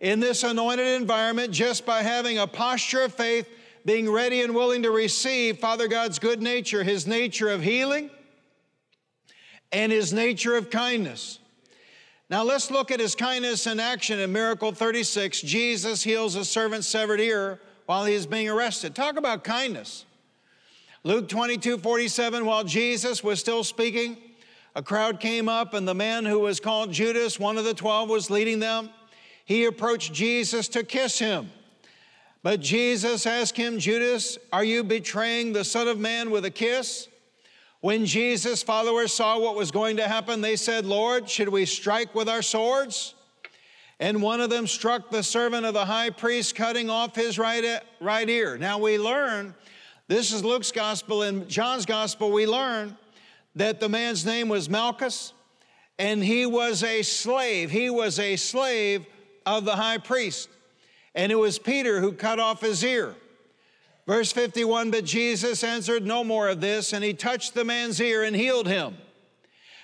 in 0.00 0.20
this 0.20 0.42
anointed 0.42 1.00
environment 1.00 1.52
just 1.52 1.86
by 1.86 2.02
having 2.02 2.38
a 2.38 2.46
posture 2.46 3.02
of 3.02 3.14
faith, 3.14 3.48
being 3.84 4.10
ready 4.10 4.42
and 4.42 4.54
willing 4.54 4.82
to 4.82 4.90
receive 4.90 5.58
Father 5.58 5.88
God's 5.88 6.18
good 6.18 6.42
nature, 6.42 6.82
His 6.82 7.06
nature 7.06 7.48
of 7.48 7.62
healing 7.62 8.10
and 9.70 9.90
His 9.90 10.12
nature 10.12 10.56
of 10.56 10.70
kindness. 10.70 11.38
Now 12.32 12.42
let's 12.42 12.70
look 12.70 12.90
at 12.90 12.98
His 12.98 13.14
kindness 13.14 13.66
in 13.66 13.78
action 13.78 14.18
in 14.18 14.32
Miracle 14.32 14.72
36. 14.72 15.42
Jesus 15.42 16.02
heals 16.02 16.34
a 16.34 16.46
servant's 16.46 16.88
severed 16.88 17.20
ear 17.20 17.60
while 17.84 18.06
he 18.06 18.14
is 18.14 18.26
being 18.26 18.48
arrested. 18.48 18.94
Talk 18.94 19.18
about 19.18 19.44
kindness. 19.44 20.06
Luke 21.04 21.28
22 21.28 21.76
47, 21.76 22.46
while 22.46 22.64
Jesus 22.64 23.22
was 23.22 23.38
still 23.38 23.62
speaking, 23.62 24.16
a 24.74 24.82
crowd 24.82 25.20
came 25.20 25.46
up, 25.46 25.74
and 25.74 25.86
the 25.86 25.94
man 25.94 26.24
who 26.24 26.40
was 26.40 26.58
called 26.58 26.90
Judas, 26.90 27.38
one 27.38 27.58
of 27.58 27.64
the 27.64 27.74
twelve, 27.74 28.08
was 28.08 28.30
leading 28.30 28.58
them 28.58 28.88
he 29.44 29.66
approached 29.66 30.14
Jesus 30.14 30.68
to 30.68 30.84
kiss 30.84 31.18
him. 31.18 31.50
But 32.42 32.60
Jesus 32.60 33.26
asked 33.26 33.58
him, 33.58 33.78
Judas, 33.78 34.38
are 34.52 34.64
you 34.64 34.82
betraying 34.82 35.52
the 35.52 35.64
Son 35.64 35.86
of 35.86 35.98
Man 35.98 36.30
with 36.30 36.46
a 36.46 36.50
kiss? 36.50 37.08
When 37.82 38.06
Jesus' 38.06 38.62
followers 38.62 39.12
saw 39.12 39.40
what 39.40 39.56
was 39.56 39.72
going 39.72 39.96
to 39.96 40.06
happen, 40.06 40.40
they 40.40 40.54
said, 40.54 40.86
Lord, 40.86 41.28
should 41.28 41.48
we 41.48 41.66
strike 41.66 42.14
with 42.14 42.28
our 42.28 42.40
swords? 42.40 43.16
And 43.98 44.22
one 44.22 44.40
of 44.40 44.50
them 44.50 44.68
struck 44.68 45.10
the 45.10 45.24
servant 45.24 45.66
of 45.66 45.74
the 45.74 45.84
high 45.84 46.10
priest, 46.10 46.54
cutting 46.54 46.88
off 46.88 47.16
his 47.16 47.40
right, 47.40 47.82
right 48.00 48.28
ear. 48.28 48.56
Now 48.56 48.78
we 48.78 48.98
learn, 48.98 49.52
this 50.06 50.32
is 50.32 50.44
Luke's 50.44 50.70
gospel. 50.70 51.24
In 51.24 51.48
John's 51.48 51.84
gospel, 51.84 52.30
we 52.30 52.46
learn 52.46 52.96
that 53.56 53.80
the 53.80 53.88
man's 53.88 54.24
name 54.24 54.48
was 54.48 54.70
Malchus, 54.70 55.32
and 55.98 56.22
he 56.22 56.46
was 56.46 56.84
a 56.84 57.02
slave. 57.02 57.72
He 57.72 57.90
was 57.90 58.20
a 58.20 58.36
slave 58.36 59.06
of 59.44 59.64
the 59.64 59.74
high 59.74 59.98
priest. 59.98 60.48
And 61.16 61.32
it 61.32 61.36
was 61.36 61.58
Peter 61.58 62.00
who 62.00 62.12
cut 62.12 62.38
off 62.38 62.60
his 62.60 62.84
ear. 62.84 63.16
Verse 64.06 64.32
51 64.32 64.90
But 64.90 65.04
Jesus 65.04 65.62
answered, 65.62 66.06
No 66.06 66.24
more 66.24 66.48
of 66.48 66.60
this, 66.60 66.92
and 66.92 67.04
he 67.04 67.14
touched 67.14 67.54
the 67.54 67.64
man's 67.64 68.00
ear 68.00 68.22
and 68.22 68.34
healed 68.34 68.66
him. 68.66 68.96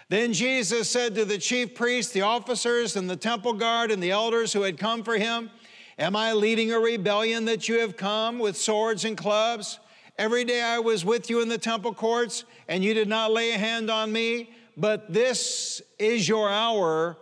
Then 0.09 0.33
Jesus 0.33 0.89
said 0.89 1.15
to 1.15 1.25
the 1.25 1.39
chief 1.39 1.75
priests, 1.75 2.13
the 2.13 2.23
officers, 2.23 2.97
and 2.97 3.09
the 3.09 3.17
temple 3.17 3.53
guard, 3.53 3.91
and 3.91 4.03
the 4.03 4.11
elders 4.11 4.53
who 4.53 4.63
had 4.63 4.79
come 4.79 5.03
for 5.03 5.17
him, 5.17 5.51
Am 5.99 6.15
I 6.15 6.33
leading 6.33 6.73
a 6.73 6.79
rebellion 6.79 7.45
that 7.47 7.69
you 7.69 7.81
have 7.81 7.97
come 7.97 8.39
with 8.39 8.57
swords 8.57 9.05
and 9.05 9.17
clubs? 9.17 9.81
Every 10.17 10.45
day 10.45 10.63
I 10.63 10.79
was 10.79 11.05
with 11.05 11.29
you 11.29 11.43
in 11.43 11.49
the 11.49 11.59
temple 11.59 11.93
courts, 11.93 12.45
and 12.69 12.83
you 12.83 12.95
did 12.95 13.09
not 13.09 13.33
lay 13.33 13.53
a 13.53 13.59
hand 13.59 13.91
on 13.91 14.13
me, 14.13 14.51
but 14.77 15.13
this 15.13 15.83
is 15.99 16.29
your 16.29 16.49
hour 16.49 17.17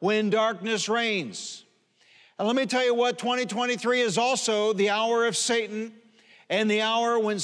when 0.00 0.30
darkness 0.30 0.88
reigns. 0.88 1.64
And 2.38 2.46
let 2.46 2.56
me 2.56 2.66
tell 2.66 2.84
you 2.84 2.94
what, 2.94 3.18
2023 3.18 4.00
is 4.00 4.18
also 4.18 4.72
the 4.72 4.90
hour 4.90 5.26
of 5.26 5.36
Satan 5.36 5.92
and 6.52 6.70
the 6.70 6.82
hour 6.82 7.18
when, 7.18 7.38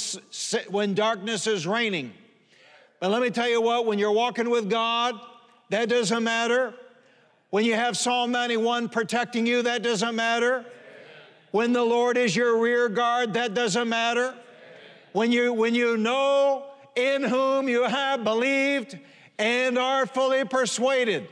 when 0.69 0.93
darkness 0.93 1.47
is 1.47 1.65
reigning. 1.65 2.13
But 2.99 3.09
let 3.09 3.23
me 3.23 3.31
tell 3.31 3.49
you 3.49 3.59
what, 3.59 3.87
when 3.87 3.97
you're 3.97 4.11
walking 4.11 4.51
with 4.51 4.69
God, 4.69 5.19
that 5.71 5.89
doesn't 5.89 6.23
matter. 6.23 6.75
When 7.49 7.65
you 7.65 7.73
have 7.73 7.97
Psalm 7.97 8.31
91 8.31 8.89
protecting 8.89 9.47
you, 9.47 9.63
that 9.63 9.81
doesn't 9.81 10.15
matter. 10.15 10.63
When 11.49 11.73
the 11.73 11.83
Lord 11.83 12.17
is 12.17 12.35
your 12.35 12.61
rear 12.61 12.87
guard, 12.87 13.33
that 13.33 13.55
doesn't 13.55 13.89
matter. 13.89 14.35
When 15.13 15.31
you, 15.31 15.53
when 15.53 15.73
you 15.73 15.97
know 15.97 16.65
in 16.95 17.23
whom 17.23 17.67
you 17.67 17.85
have 17.85 18.23
believed 18.23 18.99
and 19.39 19.79
are 19.79 20.05
fully 20.05 20.45
persuaded 20.45 21.27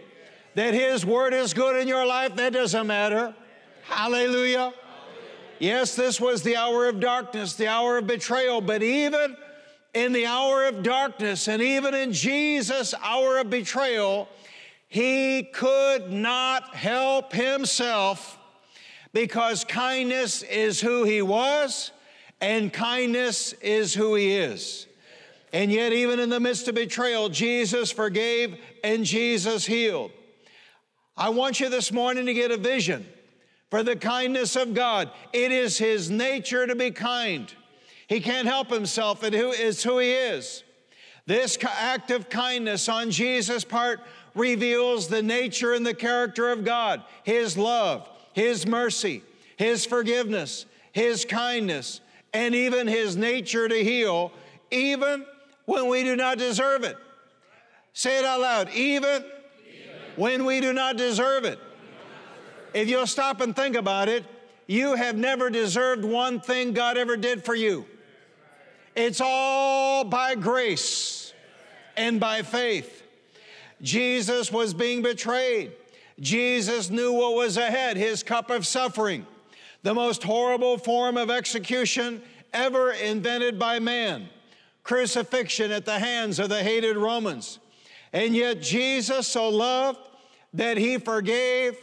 that 0.55 0.73
His 0.73 1.05
Word 1.05 1.35
is 1.35 1.53
good 1.53 1.79
in 1.79 1.87
your 1.87 2.07
life, 2.07 2.35
that 2.37 2.53
doesn't 2.53 2.87
matter. 2.87 3.35
Hallelujah. 3.83 4.73
Yes, 5.59 5.95
this 5.95 6.21
was 6.21 6.43
the 6.43 6.55
hour 6.55 6.87
of 6.87 6.99
darkness, 6.99 7.55
the 7.55 7.67
hour 7.67 7.97
of 7.97 8.07
betrayal, 8.07 8.61
but 8.61 8.83
even 8.83 9.35
in 9.93 10.13
the 10.13 10.27
hour 10.27 10.65
of 10.65 10.83
darkness 10.83 11.47
and 11.47 11.61
even 11.61 11.95
in 11.95 12.13
Jesus' 12.13 12.93
hour 13.01 13.39
of 13.39 13.49
betrayal, 13.49 14.29
he 14.87 15.43
could 15.43 16.11
not 16.11 16.75
help 16.75 17.33
himself 17.33 18.37
because 19.13 19.63
kindness 19.63 20.43
is 20.43 20.79
who 20.79 21.03
he 21.03 21.23
was 21.23 21.91
and 22.39 22.71
kindness 22.71 23.53
is 23.53 23.95
who 23.95 24.13
he 24.13 24.35
is. 24.35 24.85
And 25.53 25.71
yet, 25.71 25.93
even 25.93 26.19
in 26.19 26.29
the 26.29 26.39
midst 26.39 26.67
of 26.67 26.75
betrayal, 26.75 27.29
Jesus 27.29 27.91
forgave 27.91 28.59
and 28.83 29.05
Jesus 29.05 29.65
healed. 29.65 30.11
I 31.15 31.29
want 31.29 31.59
you 31.59 31.69
this 31.69 31.91
morning 31.91 32.27
to 32.27 32.33
get 32.33 32.51
a 32.51 32.57
vision 32.57 33.07
for 33.69 33.83
the 33.83 33.95
kindness 33.95 34.55
of 34.55 34.73
God. 34.73 35.11
It 35.33 35.51
is 35.51 35.77
his 35.77 36.09
nature 36.09 36.67
to 36.67 36.75
be 36.75 36.91
kind. 36.91 37.53
He 38.07 38.19
can't 38.21 38.47
help 38.47 38.71
himself, 38.71 39.23
it 39.23 39.33
is 39.33 39.83
who 39.83 39.99
he 39.99 40.11
is. 40.11 40.63
This 41.27 41.57
act 41.61 42.09
of 42.09 42.29
kindness 42.29 42.87
on 42.87 43.11
Jesus' 43.11 43.65
part 43.65 43.99
reveals 44.33 45.09
the 45.09 45.21
nature 45.21 45.73
and 45.73 45.85
the 45.85 45.93
character 45.93 46.49
of 46.49 46.63
God, 46.63 47.03
His 47.23 47.57
love, 47.57 48.07
His 48.31 48.65
mercy, 48.65 49.23
His 49.57 49.85
forgiveness, 49.85 50.65
His 50.93 51.25
kindness, 51.25 51.99
and 52.33 52.55
even 52.55 52.87
His 52.87 53.17
nature 53.17 53.67
to 53.67 53.83
heal, 53.83 54.31
even 54.71 55.25
when 55.65 55.89
we 55.89 56.03
do 56.03 56.15
not 56.15 56.37
deserve 56.37 56.85
it. 56.85 56.95
Say 57.91 58.19
it 58.19 58.25
out 58.25 58.39
loud, 58.39 58.69
even, 58.69 59.23
even. 59.23 59.95
when 60.15 60.45
we 60.45 60.61
do 60.61 60.71
not 60.71 60.95
deserve 60.95 61.43
it. 61.43 61.59
If 62.77 62.87
you'll 62.89 63.07
stop 63.07 63.41
and 63.41 63.55
think 63.55 63.75
about 63.75 64.07
it, 64.07 64.23
you 64.67 64.93
have 64.93 65.17
never 65.17 65.49
deserved 65.49 66.05
one 66.05 66.39
thing 66.39 66.73
God 66.73 66.95
ever 66.95 67.17
did 67.17 67.43
for 67.43 67.55
you. 67.55 67.87
It's 68.95 69.19
all 69.19 70.03
by 70.03 70.35
grace 70.35 71.33
and 71.95 72.19
by 72.19 72.43
faith. 72.43 73.01
Jesus 73.81 74.51
was 74.51 74.75
being 74.75 75.01
betrayed. 75.01 75.71
Jesus 76.19 76.91
knew 76.91 77.13
what 77.13 77.33
was 77.33 77.57
ahead, 77.57 77.97
his 77.97 78.21
cup 78.21 78.51
of 78.51 78.67
suffering, 78.67 79.25
the 79.81 79.95
most 79.95 80.21
horrible 80.21 80.77
form 80.77 81.17
of 81.17 81.31
execution 81.31 82.21
ever 82.53 82.91
invented 82.91 83.57
by 83.57 83.79
man 83.79 84.29
crucifixion 84.83 85.71
at 85.71 85.85
the 85.85 85.97
hands 85.97 86.37
of 86.37 86.49
the 86.49 86.61
hated 86.61 86.95
Romans. 86.95 87.57
And 88.13 88.35
yet, 88.35 88.61
Jesus 88.61 89.25
so 89.25 89.49
loved 89.49 89.99
that 90.53 90.77
he 90.77 90.99
forgave 90.99 91.75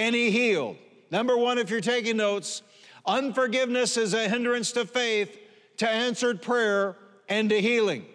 and 0.00 0.14
he 0.14 0.30
healed. 0.30 0.78
Number 1.10 1.36
one, 1.36 1.58
if 1.58 1.68
you're 1.68 1.82
taking 1.82 2.16
notes, 2.16 2.62
unforgiveness 3.04 3.98
is 3.98 4.14
a 4.14 4.28
hindrance 4.30 4.72
to 4.72 4.86
faith 4.86 5.38
to 5.76 5.88
answered 5.88 6.40
prayer 6.40 6.96
and 7.28 7.50
to 7.50 7.60
healing. 7.60 8.06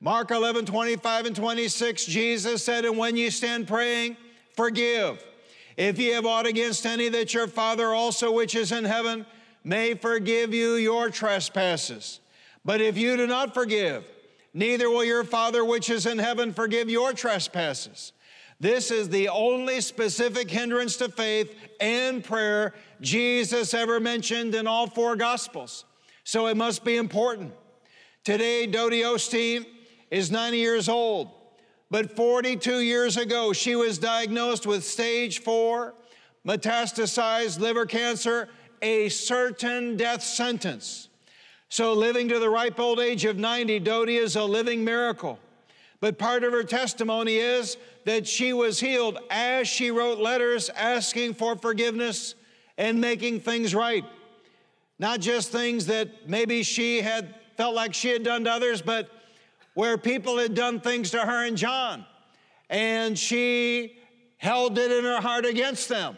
Mark 0.00 0.30
11, 0.30 0.64
25 0.64 1.26
and 1.26 1.36
26, 1.36 2.06
Jesus 2.06 2.64
said, 2.64 2.86
And 2.86 2.96
when 2.96 3.16
you 3.16 3.30
stand 3.30 3.68
praying, 3.68 4.16
forgive. 4.56 5.22
If 5.76 5.98
ye 5.98 6.08
have 6.08 6.24
aught 6.24 6.46
against 6.46 6.86
any, 6.86 7.10
that 7.10 7.34
your 7.34 7.46
Father 7.46 7.92
also 7.92 8.32
which 8.32 8.54
is 8.54 8.72
in 8.72 8.84
heaven 8.84 9.26
may 9.62 9.92
forgive 9.92 10.54
you 10.54 10.74
your 10.76 11.10
trespasses. 11.10 12.20
But 12.64 12.80
if 12.80 12.96
you 12.96 13.18
do 13.18 13.26
not 13.26 13.52
forgive, 13.52 14.04
neither 14.54 14.88
will 14.88 15.04
your 15.04 15.24
Father 15.24 15.62
which 15.62 15.90
is 15.90 16.06
in 16.06 16.18
heaven 16.18 16.54
forgive 16.54 16.88
your 16.88 17.12
trespasses. 17.12 18.12
This 18.62 18.92
is 18.92 19.08
the 19.08 19.28
only 19.28 19.80
specific 19.80 20.48
hindrance 20.48 20.94
to 20.98 21.08
faith 21.08 21.52
and 21.80 22.22
prayer 22.22 22.74
Jesus 23.00 23.74
ever 23.74 23.98
mentioned 23.98 24.54
in 24.54 24.68
all 24.68 24.86
four 24.86 25.16
Gospels. 25.16 25.84
So 26.22 26.46
it 26.46 26.56
must 26.56 26.84
be 26.84 26.94
important. 26.94 27.54
Today, 28.22 28.68
Dodie 28.68 29.00
Osteen 29.00 29.66
is 30.12 30.30
90 30.30 30.58
years 30.58 30.88
old, 30.88 31.32
but 31.90 32.14
42 32.14 32.78
years 32.82 33.16
ago, 33.16 33.52
she 33.52 33.74
was 33.74 33.98
diagnosed 33.98 34.64
with 34.64 34.84
stage 34.84 35.40
four 35.40 35.94
metastasized 36.46 37.58
liver 37.58 37.84
cancer, 37.84 38.48
a 38.80 39.08
certain 39.08 39.96
death 39.96 40.22
sentence. 40.22 41.08
So, 41.68 41.94
living 41.94 42.28
to 42.28 42.38
the 42.38 42.48
ripe 42.48 42.78
old 42.78 43.00
age 43.00 43.24
of 43.24 43.36
90, 43.36 43.80
Dodie 43.80 44.18
is 44.18 44.36
a 44.36 44.44
living 44.44 44.84
miracle. 44.84 45.40
But 46.02 46.18
part 46.18 46.42
of 46.42 46.52
her 46.52 46.64
testimony 46.64 47.36
is 47.36 47.76
that 48.06 48.26
she 48.26 48.52
was 48.52 48.80
healed 48.80 49.18
as 49.30 49.68
she 49.68 49.92
wrote 49.92 50.18
letters 50.18 50.68
asking 50.70 51.34
for 51.34 51.54
forgiveness 51.54 52.34
and 52.76 53.00
making 53.00 53.38
things 53.38 53.72
right. 53.72 54.04
Not 54.98 55.20
just 55.20 55.52
things 55.52 55.86
that 55.86 56.28
maybe 56.28 56.64
she 56.64 57.02
had 57.02 57.36
felt 57.56 57.76
like 57.76 57.94
she 57.94 58.08
had 58.08 58.24
done 58.24 58.42
to 58.44 58.50
others, 58.50 58.82
but 58.82 59.10
where 59.74 59.96
people 59.96 60.38
had 60.38 60.54
done 60.54 60.80
things 60.80 61.12
to 61.12 61.20
her 61.20 61.46
and 61.46 61.56
John, 61.56 62.04
and 62.68 63.16
she 63.16 63.96
held 64.38 64.78
it 64.78 64.90
in 64.90 65.04
her 65.04 65.20
heart 65.20 65.46
against 65.46 65.88
them. 65.88 66.16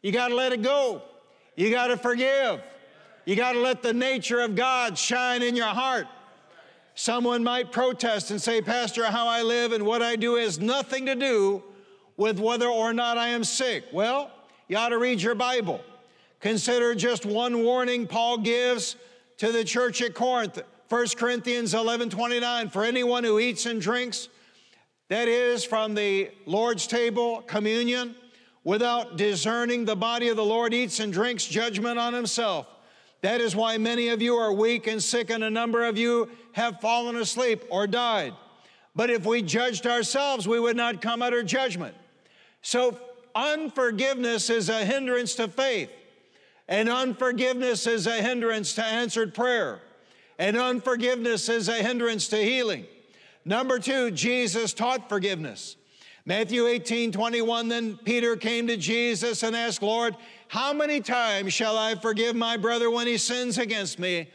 You 0.00 0.12
got 0.12 0.28
to 0.28 0.34
let 0.34 0.54
it 0.54 0.62
go. 0.62 1.02
You 1.56 1.70
got 1.70 1.88
to 1.88 1.98
forgive. 1.98 2.62
You 3.26 3.36
got 3.36 3.52
to 3.52 3.60
let 3.60 3.82
the 3.82 3.92
nature 3.92 4.40
of 4.40 4.56
God 4.56 4.96
shine 4.96 5.42
in 5.42 5.56
your 5.56 5.66
heart. 5.66 6.06
Someone 6.94 7.42
might 7.44 7.72
protest 7.72 8.30
and 8.30 8.40
say, 8.40 8.60
Pastor, 8.60 9.04
how 9.06 9.26
I 9.26 9.42
live 9.42 9.72
and 9.72 9.86
what 9.86 10.02
I 10.02 10.16
do 10.16 10.34
has 10.34 10.58
nothing 10.58 11.06
to 11.06 11.14
do 11.14 11.62
with 12.16 12.38
whether 12.38 12.68
or 12.68 12.92
not 12.92 13.16
I 13.16 13.28
am 13.28 13.44
sick. 13.44 13.84
Well, 13.92 14.30
you 14.68 14.76
ought 14.76 14.90
to 14.90 14.98
read 14.98 15.22
your 15.22 15.34
Bible. 15.34 15.80
Consider 16.40 16.94
just 16.94 17.24
one 17.24 17.64
warning 17.64 18.06
Paul 18.06 18.38
gives 18.38 18.96
to 19.38 19.52
the 19.52 19.64
church 19.64 20.02
at 20.02 20.14
Corinth. 20.14 20.60
1 20.88 21.06
Corinthians 21.16 21.72
11 21.72 22.10
29. 22.10 22.68
For 22.68 22.84
anyone 22.84 23.24
who 23.24 23.38
eats 23.38 23.64
and 23.66 23.80
drinks, 23.80 24.28
that 25.08 25.28
is, 25.28 25.64
from 25.64 25.94
the 25.94 26.30
Lord's 26.46 26.86
table, 26.86 27.42
communion, 27.42 28.14
without 28.64 29.16
discerning 29.16 29.84
the 29.84 29.96
body 29.96 30.28
of 30.28 30.36
the 30.36 30.44
Lord, 30.44 30.74
eats 30.74 31.00
and 31.00 31.12
drinks 31.12 31.46
judgment 31.46 31.98
on 31.98 32.12
himself. 32.12 32.66
That 33.22 33.40
is 33.40 33.54
why 33.54 33.76
many 33.76 34.08
of 34.08 34.22
you 34.22 34.36
are 34.36 34.52
weak 34.52 34.86
and 34.86 35.02
sick, 35.02 35.30
and 35.30 35.44
a 35.44 35.50
number 35.50 35.84
of 35.84 35.98
you 35.98 36.28
have 36.52 36.80
fallen 36.80 37.16
asleep 37.16 37.64
or 37.70 37.86
died. 37.86 38.34
But 38.94 39.10
if 39.10 39.24
we 39.24 39.42
judged 39.42 39.86
ourselves, 39.86 40.48
we 40.48 40.58
would 40.58 40.76
not 40.76 41.00
come 41.00 41.22
under 41.22 41.42
judgment. 41.42 41.94
So, 42.62 42.98
unforgiveness 43.34 44.50
is 44.50 44.68
a 44.68 44.84
hindrance 44.84 45.34
to 45.36 45.48
faith. 45.48 45.90
And 46.68 46.88
unforgiveness 46.88 47.86
is 47.86 48.06
a 48.06 48.22
hindrance 48.22 48.74
to 48.74 48.84
answered 48.84 49.34
prayer. 49.34 49.80
And 50.38 50.56
unforgiveness 50.56 51.48
is 51.48 51.68
a 51.68 51.82
hindrance 51.82 52.28
to 52.28 52.36
healing. 52.36 52.86
Number 53.44 53.78
two, 53.78 54.10
Jesus 54.10 54.72
taught 54.72 55.08
forgiveness. 55.08 55.76
Matthew 56.24 56.66
18, 56.66 57.12
21, 57.12 57.68
then 57.68 57.96
Peter 58.04 58.36
came 58.36 58.66
to 58.66 58.76
Jesus 58.76 59.42
and 59.42 59.56
asked, 59.56 59.82
Lord, 59.82 60.16
how 60.48 60.72
many 60.72 61.00
times 61.00 61.52
shall 61.52 61.76
I 61.76 61.94
forgive 61.94 62.36
my 62.36 62.56
brother 62.56 62.90
when 62.90 63.06
he 63.06 63.16
sins 63.16 63.58
against 63.58 63.98
me? 63.98 64.28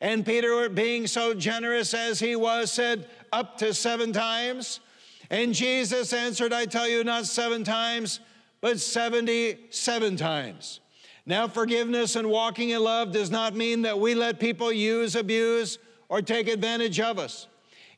And 0.00 0.24
Peter, 0.24 0.68
being 0.68 1.06
so 1.06 1.34
generous 1.34 1.92
as 1.92 2.20
he 2.20 2.36
was, 2.36 2.72
said, 2.72 3.06
Up 3.32 3.58
to 3.58 3.74
seven 3.74 4.12
times. 4.12 4.80
And 5.28 5.54
Jesus 5.54 6.12
answered, 6.12 6.52
I 6.52 6.64
tell 6.66 6.88
you, 6.88 7.04
not 7.04 7.26
seven 7.26 7.62
times, 7.62 8.20
but 8.60 8.80
77 8.80 10.16
times. 10.16 10.80
Now, 11.26 11.46
forgiveness 11.46 12.16
and 12.16 12.28
walking 12.28 12.70
in 12.70 12.82
love 12.82 13.12
does 13.12 13.30
not 13.30 13.54
mean 13.54 13.82
that 13.82 13.98
we 13.98 14.14
let 14.14 14.40
people 14.40 14.72
use, 14.72 15.14
abuse, 15.14 15.78
or 16.08 16.22
take 16.22 16.48
advantage 16.48 16.98
of 16.98 17.18
us. 17.18 17.46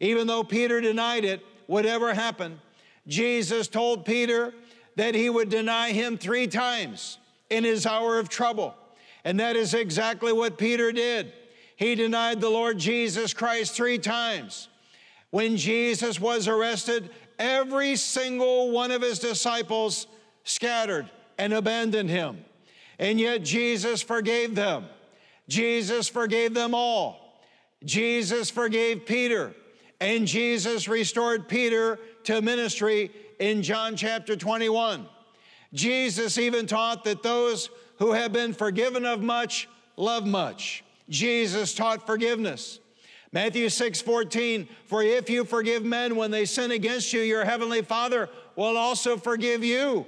Even 0.01 0.27
though 0.27 0.45
Peter 0.45 0.81
denied 0.81 1.25
it, 1.25 1.41
whatever 1.67 2.13
happened, 2.13 2.59
Jesus 3.07 3.69
told 3.69 4.05
Peter 4.05 4.53
that 4.97 5.15
he 5.15 5.31
would 5.31 5.49
deny 5.49 5.93
him 5.93 6.19
three 6.19 6.47
times 6.47 7.19
in 7.49 7.65
his 7.65 7.87
hour 7.87 8.19
of 8.19 8.29
trouble. 8.29 8.75
And 9.25 9.41
that 9.41 9.57
is 9.57 9.73
exactly 9.73 10.33
what 10.33 10.59
Peter 10.59 10.93
did. 10.93 11.33
He 11.83 11.97
denied 11.97 12.41
the 12.41 12.49
Lord 12.49 12.79
Jesus 12.79 13.35
Christ 13.35 13.75
three 13.75 13.99
times. 13.99 14.69
When 15.31 15.57
Jesus 15.57 16.21
was 16.21 16.47
arrested, 16.47 17.11
every 17.41 17.97
single 17.97 18.71
one 18.71 18.93
of 18.93 19.03
his 19.03 19.19
disciples 19.19 20.07
scattered 20.45 21.11
and 21.39 21.53
abandoned 21.53 22.09
him. 22.09 22.45
And 23.01 23.19
yet 23.19 23.43
Jesus 23.43 24.01
forgave 24.01 24.55
them. 24.55 24.85
Jesus 25.49 26.07
forgave 26.09 26.55
them 26.55 26.73
all. 26.73 27.43
Jesus 27.85 28.49
forgave 28.49 29.05
Peter. 29.05 29.53
And 30.01 30.25
Jesus 30.25 30.87
restored 30.87 31.49
Peter 31.49 31.99
to 32.23 32.41
ministry 32.43 33.11
in 33.41 33.61
John 33.61 33.97
chapter 33.97 34.37
21. 34.37 35.09
Jesus 35.75 36.39
even 36.39 36.69
taught 36.69 37.03
that 37.03 37.25
those 37.25 37.71
who 37.99 38.13
have 38.13 38.33
been 38.33 38.55
forgiven 38.55 39.05
of 39.05 39.21
much 39.21 39.69
love 39.97 40.25
much. 40.25 40.85
Jesus 41.09 41.75
taught 41.75 42.07
forgiveness. 42.07 42.79
Matthew 43.33 43.69
6 43.71 44.03
14, 44.03 44.69
for 44.85 45.03
if 45.03 45.31
you 45.31 45.45
forgive 45.45 45.85
men 45.85 46.17
when 46.17 46.31
they 46.31 46.45
sin 46.45 46.71
against 46.71 47.13
you, 47.13 47.21
your 47.21 47.45
heavenly 47.45 47.83
Father 47.83 48.29
will 48.57 48.77
also 48.77 49.17
forgive 49.17 49.65
you. 49.65 50.07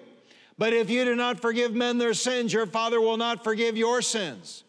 But 0.58 0.72
if 0.72 0.90
you 0.90 1.04
do 1.04 1.16
not 1.16 1.40
forgive 1.40 1.74
men 1.74 1.98
their 1.98 2.14
sins, 2.14 2.52
your 2.52 2.66
Father 2.66 3.00
will 3.00 3.16
not 3.16 3.42
forgive 3.42 3.76
your 3.76 4.02
sins. 4.02 4.62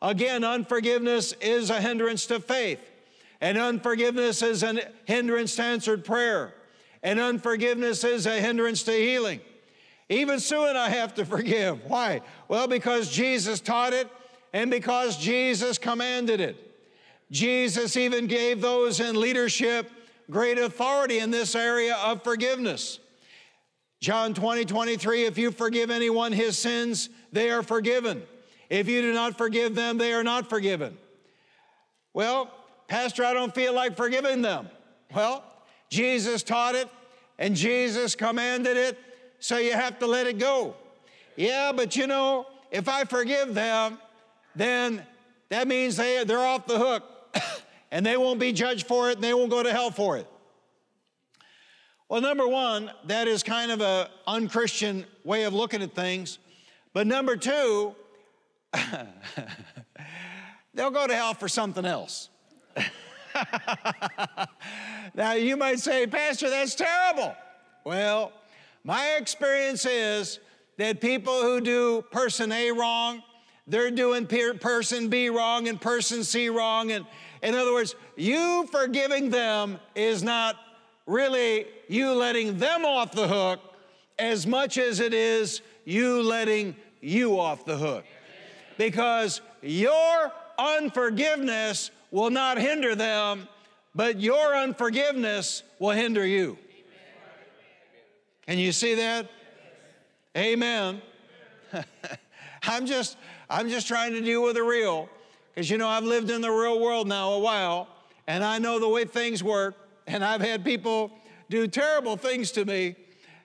Again, 0.00 0.44
unforgiveness 0.44 1.34
is 1.40 1.68
a 1.68 1.80
hindrance 1.80 2.26
to 2.26 2.38
faith, 2.38 2.80
and 3.40 3.58
unforgiveness 3.58 4.40
is 4.40 4.62
a 4.62 4.78
hindrance 5.04 5.56
to 5.56 5.62
answered 5.62 6.04
prayer, 6.04 6.54
and 7.02 7.18
unforgiveness 7.18 8.04
is 8.04 8.26
a 8.26 8.40
hindrance 8.40 8.82
to 8.84 8.92
healing. 8.92 9.40
Even 10.08 10.38
Sue 10.38 10.66
and 10.66 10.78
I 10.78 10.90
have 10.90 11.14
to 11.14 11.24
forgive. 11.24 11.84
Why? 11.86 12.20
Well, 12.46 12.68
because 12.68 13.10
Jesus 13.10 13.60
taught 13.60 13.92
it 13.92 14.08
and 14.52 14.70
because 14.70 15.16
Jesus 15.16 15.78
commanded 15.78 16.40
it. 16.40 16.56
Jesus 17.30 17.96
even 17.96 18.26
gave 18.26 18.60
those 18.60 19.00
in 19.00 19.20
leadership 19.20 19.90
great 20.30 20.58
authority 20.58 21.18
in 21.18 21.30
this 21.30 21.54
area 21.54 21.96
of 21.96 22.22
forgiveness. 22.22 22.98
John 24.00 24.34
20, 24.34 24.64
23, 24.64 25.24
if 25.24 25.38
you 25.38 25.50
forgive 25.50 25.90
anyone 25.90 26.32
his 26.32 26.58
sins, 26.58 27.08
they 27.32 27.50
are 27.50 27.62
forgiven. 27.62 28.22
If 28.68 28.88
you 28.88 29.00
do 29.00 29.12
not 29.12 29.38
forgive 29.38 29.74
them, 29.74 29.98
they 29.98 30.12
are 30.12 30.24
not 30.24 30.48
forgiven. 30.48 30.96
Well, 32.12 32.52
Pastor, 32.88 33.24
I 33.24 33.32
don't 33.32 33.54
feel 33.54 33.74
like 33.74 33.96
forgiving 33.96 34.42
them. 34.42 34.68
Well, 35.14 35.44
Jesus 35.90 36.42
taught 36.42 36.74
it 36.74 36.88
and 37.38 37.54
Jesus 37.54 38.14
commanded 38.14 38.76
it, 38.76 38.98
so 39.38 39.58
you 39.58 39.72
have 39.72 39.98
to 39.98 40.06
let 40.06 40.26
it 40.26 40.38
go. 40.38 40.74
Yeah, 41.36 41.72
but 41.74 41.96
you 41.96 42.06
know, 42.06 42.46
if 42.70 42.88
I 42.88 43.04
forgive 43.04 43.54
them, 43.54 43.98
then 44.56 45.06
that 45.48 45.68
means 45.68 45.96
they, 45.96 46.24
they're 46.24 46.38
off 46.38 46.66
the 46.66 46.78
hook 46.78 47.04
and 47.90 48.04
they 48.04 48.16
won't 48.16 48.40
be 48.40 48.52
judged 48.52 48.86
for 48.86 49.10
it 49.10 49.16
and 49.16 49.24
they 49.24 49.34
won't 49.34 49.50
go 49.50 49.62
to 49.62 49.72
hell 49.72 49.90
for 49.90 50.16
it. 50.16 50.26
Well, 52.08 52.20
number 52.20 52.46
one, 52.46 52.90
that 53.06 53.26
is 53.26 53.42
kind 53.42 53.70
of 53.72 53.80
a 53.80 54.08
unchristian 54.26 55.06
way 55.24 55.42
of 55.44 55.52
looking 55.52 55.82
at 55.82 55.94
things. 55.94 56.38
But 56.92 57.06
number 57.06 57.36
two, 57.36 57.94
they'll 60.74 60.90
go 60.90 61.06
to 61.06 61.14
hell 61.14 61.34
for 61.34 61.48
something 61.48 61.84
else. 61.84 62.28
now, 65.14 65.32
you 65.32 65.56
might 65.56 65.80
say, 65.80 66.06
Pastor, 66.06 66.48
that's 66.48 66.74
terrible. 66.76 67.34
Well, 67.84 68.32
my 68.84 69.16
experience 69.18 69.84
is 69.84 70.38
that 70.78 71.00
people 71.00 71.42
who 71.42 71.60
do 71.60 72.02
person 72.12 72.52
A 72.52 72.70
wrong, 72.70 73.22
they're 73.66 73.90
doing 73.90 74.26
person 74.26 75.08
B 75.08 75.28
wrong 75.28 75.68
and 75.68 75.80
person 75.80 76.22
C 76.24 76.48
wrong. 76.48 76.92
And 76.92 77.04
in 77.42 77.54
other 77.54 77.72
words, 77.72 77.94
you 78.16 78.68
forgiving 78.70 79.30
them 79.30 79.78
is 79.94 80.22
not 80.22 80.56
really 81.06 81.66
you 81.88 82.12
letting 82.12 82.58
them 82.58 82.84
off 82.84 83.12
the 83.12 83.28
hook 83.28 83.60
as 84.18 84.46
much 84.46 84.78
as 84.78 85.00
it 85.00 85.12
is 85.12 85.62
you 85.84 86.22
letting 86.22 86.76
you 87.00 87.38
off 87.38 87.64
the 87.64 87.76
hook. 87.76 88.04
Because 88.78 89.40
your 89.62 90.32
unforgiveness 90.58 91.90
will 92.10 92.30
not 92.30 92.58
hinder 92.58 92.94
them, 92.94 93.48
but 93.94 94.20
your 94.20 94.54
unforgiveness 94.54 95.62
will 95.78 95.90
hinder 95.90 96.24
you. 96.26 96.58
Can 98.46 98.58
you 98.58 98.70
see 98.72 98.94
that? 98.94 99.28
Amen. 100.36 101.02
I'm 102.62 102.86
just 102.86 103.16
I'm 103.48 103.68
just 103.68 103.86
trying 103.86 104.12
to 104.12 104.20
deal 104.20 104.42
with 104.42 104.56
the 104.56 104.62
real 104.62 105.08
because 105.54 105.70
you 105.70 105.78
know 105.78 105.88
I've 105.88 106.04
lived 106.04 106.30
in 106.30 106.40
the 106.40 106.50
real 106.50 106.80
world 106.80 107.06
now 107.06 107.32
a 107.32 107.38
while 107.38 107.88
and 108.26 108.42
I 108.42 108.58
know 108.58 108.78
the 108.78 108.88
way 108.88 109.04
things 109.04 109.42
work 109.42 109.76
and 110.06 110.24
I've 110.24 110.40
had 110.40 110.64
people 110.64 111.12
do 111.48 111.66
terrible 111.68 112.16
things 112.16 112.50
to 112.52 112.64
me 112.64 112.96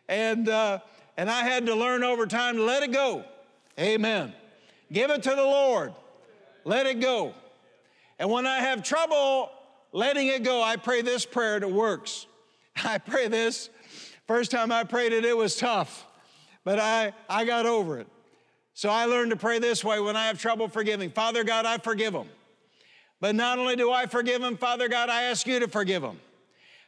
and 0.09 0.49
uh, 0.49 0.79
and 1.17 1.29
I 1.29 1.43
had 1.43 1.67
to 1.67 1.75
learn 1.75 2.03
over 2.03 2.25
time 2.25 2.55
to 2.55 2.63
let 2.63 2.83
it 2.83 2.91
go. 2.91 3.23
Amen. 3.79 4.33
Give 4.91 5.11
it 5.11 5.23
to 5.23 5.29
the 5.29 5.35
Lord. 5.35 5.93
Let 6.63 6.85
it 6.85 6.99
go. 6.99 7.33
And 8.19 8.29
when 8.29 8.45
I 8.45 8.57
have 8.57 8.83
trouble 8.83 9.51
letting 9.91 10.27
it 10.27 10.43
go, 10.43 10.61
I 10.61 10.77
pray 10.77 11.01
this 11.01 11.25
prayer 11.25 11.59
that 11.59 11.67
works. 11.67 12.25
I 12.83 12.97
pray 12.97 13.27
this. 13.27 13.69
First 14.27 14.51
time 14.51 14.71
I 14.71 14.83
prayed 14.83 15.13
it, 15.13 15.25
it 15.25 15.35
was 15.35 15.57
tough, 15.57 16.05
but 16.63 16.79
I, 16.79 17.13
I 17.29 17.45
got 17.45 17.65
over 17.65 17.99
it. 17.99 18.07
So 18.73 18.89
I 18.89 19.05
learned 19.05 19.31
to 19.31 19.37
pray 19.37 19.59
this 19.59 19.83
way 19.83 19.99
when 19.99 20.15
I 20.15 20.27
have 20.27 20.39
trouble 20.39 20.67
forgiving 20.67 21.11
Father 21.11 21.43
God, 21.43 21.65
I 21.65 21.77
forgive 21.77 22.13
them. 22.13 22.27
But 23.19 23.35
not 23.35 23.59
only 23.59 23.75
do 23.75 23.91
I 23.91 24.07
forgive 24.07 24.41
them, 24.41 24.57
Father 24.57 24.89
God, 24.89 25.09
I 25.09 25.23
ask 25.23 25.45
you 25.45 25.59
to 25.59 25.67
forgive 25.67 26.01
them. 26.01 26.19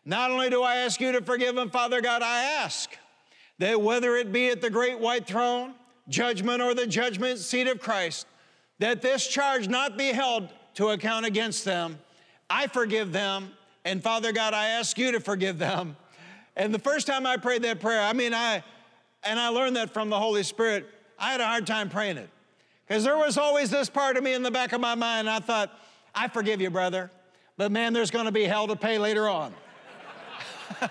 Not 0.05 0.31
only 0.31 0.49
do 0.49 0.63
I 0.63 0.77
ask 0.77 0.99
you 0.99 1.11
to 1.11 1.21
forgive 1.21 1.55
them, 1.55 1.69
Father 1.69 2.01
God, 2.01 2.21
I 2.21 2.43
ask 2.43 2.89
that 3.59 3.81
whether 3.81 4.15
it 4.15 4.31
be 4.31 4.49
at 4.49 4.61
the 4.61 4.69
great 4.69 4.99
white 4.99 5.27
throne, 5.27 5.75
judgment, 6.09 6.61
or 6.61 6.73
the 6.73 6.87
judgment 6.87 7.39
seat 7.39 7.67
of 7.67 7.79
Christ, 7.79 8.25
that 8.79 9.01
this 9.01 9.27
charge 9.27 9.67
not 9.67 9.97
be 9.97 10.07
held 10.07 10.49
to 10.73 10.89
account 10.89 11.25
against 11.25 11.63
them. 11.63 11.99
I 12.49 12.67
forgive 12.67 13.11
them. 13.11 13.51
And 13.85 14.01
Father 14.01 14.31
God, 14.31 14.53
I 14.53 14.69
ask 14.69 14.97
you 14.97 15.11
to 15.11 15.19
forgive 15.19 15.59
them. 15.59 15.95
And 16.55 16.73
the 16.73 16.79
first 16.79 17.07
time 17.07 17.25
I 17.25 17.37
prayed 17.37 17.61
that 17.63 17.79
prayer, 17.79 18.01
I 18.01 18.13
mean, 18.13 18.33
I, 18.33 18.63
and 19.23 19.39
I 19.39 19.49
learned 19.49 19.75
that 19.75 19.91
from 19.91 20.09
the 20.09 20.19
Holy 20.19 20.43
Spirit, 20.43 20.89
I 21.23 21.31
had 21.31 21.39
a 21.39 21.47
hard 21.47 21.65
time 21.65 21.87
praying 21.87 22.17
it. 22.17 22.29
Because 22.85 23.05
there 23.05 23.15
was 23.15 23.37
always 23.37 23.69
this 23.69 23.89
part 23.89 24.17
of 24.17 24.23
me 24.23 24.33
in 24.33 24.43
the 24.43 24.51
back 24.51 24.73
of 24.73 24.81
my 24.81 24.93
mind, 24.93 25.29
I 25.29 25.39
thought, 25.39 25.71
I 26.13 26.27
forgive 26.27 26.59
you, 26.59 26.69
brother, 26.69 27.09
but 27.55 27.71
man, 27.71 27.93
there's 27.93 28.11
gonna 28.11 28.31
be 28.31 28.43
hell 28.43 28.67
to 28.67 28.75
pay 28.75 28.97
later 28.97 29.29
on. 29.29 29.53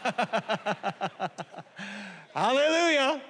Hallelujah. 2.34 3.20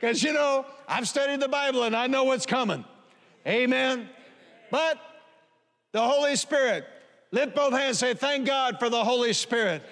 Because, 0.00 0.22
you 0.22 0.32
know, 0.32 0.64
I've 0.88 1.06
studied 1.06 1.40
the 1.40 1.48
Bible 1.48 1.82
and 1.82 1.94
I 1.94 2.06
know 2.06 2.24
what's 2.24 2.46
coming. 2.46 2.82
Amen. 3.46 4.08
But 4.70 4.98
the 5.92 6.00
Holy 6.00 6.34
Spirit, 6.36 6.86
lift 7.30 7.54
both 7.54 7.74
hands, 7.74 7.98
say, 7.98 8.14
Thank 8.14 8.46
God 8.46 8.78
for 8.78 8.88
the 8.88 9.04
Holy 9.04 9.34
Spirit. 9.34 9.82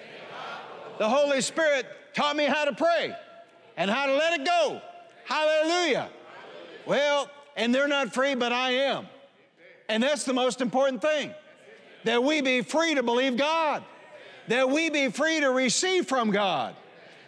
The 0.97 1.07
Holy 1.07 1.41
Spirit 1.41 1.85
taught 2.15 2.35
me 2.35 2.45
how 2.45 2.65
to 2.65 2.73
pray 2.73 3.15
and 3.77 3.91
how 3.91 4.07
to 4.07 4.15
let 4.15 4.39
it 4.39 4.45
go. 4.47 4.81
Hallelujah. 5.29 6.09
Well, 6.87 7.29
and 7.55 7.73
they're 7.73 7.87
not 7.87 8.15
free, 8.15 8.33
but 8.33 8.51
I 8.51 8.71
am. 8.71 9.07
And 9.87 10.01
that's 10.01 10.23
the 10.23 10.33
most 10.33 10.59
important 10.59 11.03
thing 11.03 11.33
that 12.03 12.23
we 12.23 12.41
be 12.41 12.61
free 12.61 12.95
to 12.95 13.03
believe 13.03 13.37
God, 13.37 13.83
that 14.47 14.67
we 14.69 14.89
be 14.89 15.09
free 15.09 15.39
to 15.41 15.51
receive 15.51 16.07
from 16.07 16.31
God, 16.31 16.75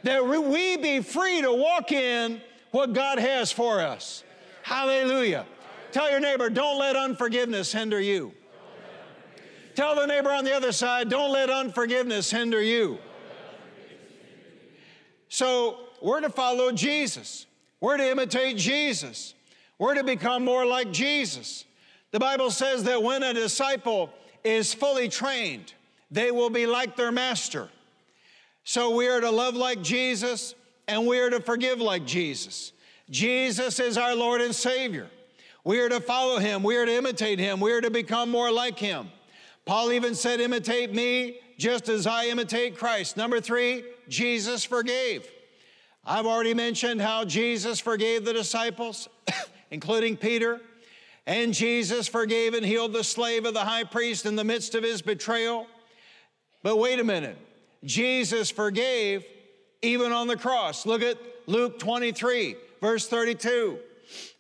that 0.02 0.26
we 0.26 0.78
be 0.78 1.02
free 1.02 1.42
to 1.44 1.52
walk 1.52 1.92
in 1.92 2.42
what 2.72 2.94
God 2.94 3.20
has 3.20 3.52
for 3.52 3.82
us. 3.82 4.24
Hallelujah. 4.64 5.46
Tell 5.92 6.10
your 6.10 6.22
neighbor, 6.22 6.50
don't 6.50 6.80
let 6.80 6.96
unforgiveness 6.96 7.72
hinder 7.72 8.00
you. 8.00 8.34
Tell 9.76 9.96
the 9.96 10.08
neighbor 10.08 10.32
on 10.32 10.44
the 10.44 10.54
other 10.54 10.72
side, 10.72 11.08
don't 11.10 11.32
let 11.32 11.52
unforgiveness 11.52 12.32
hinder 12.32 12.62
you. 12.62 12.98
So, 15.30 15.78
we're 16.02 16.22
to 16.22 16.30
follow 16.30 16.72
Jesus. 16.72 17.46
We're 17.82 17.98
to 17.98 18.10
imitate 18.10 18.56
Jesus. 18.58 19.34
We're 19.78 19.96
to 19.96 20.04
become 20.04 20.46
more 20.46 20.66
like 20.66 20.92
Jesus. 20.92 21.66
The 22.12 22.20
Bible 22.20 22.52
says 22.52 22.84
that 22.84 23.02
when 23.02 23.24
a 23.24 23.34
disciple 23.34 24.12
is 24.44 24.74
fully 24.74 25.10
trained, 25.10 25.74
they 26.12 26.30
will 26.32 26.50
be 26.50 26.68
like 26.68 26.96
their 26.96 27.12
master. 27.12 27.70
So 28.64 28.96
we 28.96 29.08
are 29.08 29.20
to 29.20 29.32
love 29.32 29.56
like 29.56 29.82
Jesus 29.82 30.54
and 30.88 31.08
we 31.08 31.20
are 31.20 31.32
to 31.32 31.40
forgive 31.40 31.82
like 31.82 32.06
Jesus. 32.06 32.74
Jesus 33.10 33.80
is 33.80 33.98
our 33.98 34.16
Lord 34.16 34.42
and 34.42 34.54
Savior. 34.54 35.10
We 35.64 35.80
are 35.80 35.90
to 35.90 36.00
follow 36.00 36.38
him. 36.38 36.64
We 36.64 36.76
are 36.78 36.86
to 36.86 36.94
imitate 36.94 37.40
him. 37.40 37.60
We 37.60 37.72
are 37.72 37.82
to 37.82 37.92
become 37.92 38.30
more 38.30 38.52
like 38.52 38.78
him. 38.78 39.10
Paul 39.66 39.92
even 39.92 40.16
said, 40.16 40.40
Imitate 40.40 40.94
me 40.94 41.38
just 41.58 41.90
as 41.90 42.08
I 42.08 42.26
imitate 42.26 42.78
Christ. 42.78 43.18
Number 43.18 43.40
three, 43.40 43.84
Jesus 44.08 44.64
forgave. 44.64 45.28
I've 46.04 46.26
already 46.26 46.56
mentioned 46.56 47.02
how 47.02 47.26
Jesus 47.26 47.80
forgave 47.80 48.26
the 48.26 48.34
disciples, 48.34 49.08
including 49.72 50.18
Peter, 50.18 50.60
and 51.28 51.54
Jesus 51.54 52.08
forgave 52.08 52.56
and 52.56 52.66
healed 52.66 52.94
the 52.94 53.04
slave 53.04 53.46
of 53.46 53.54
the 53.54 53.64
high 53.64 53.84
priest 53.84 54.26
in 54.26 54.36
the 54.36 54.44
midst 54.44 54.74
of 54.74 54.84
his 54.84 55.02
betrayal. 55.04 55.68
But 56.64 56.78
wait 56.78 57.00
a 57.00 57.04
minute, 57.04 57.38
Jesus 57.84 58.50
forgave 58.50 59.24
even 59.84 60.12
on 60.12 60.28
the 60.28 60.38
cross. 60.38 60.86
Look 60.88 61.04
at 61.04 61.18
Luke 61.46 61.78
23, 61.78 62.56
verse 62.82 63.08
32. 63.08 63.78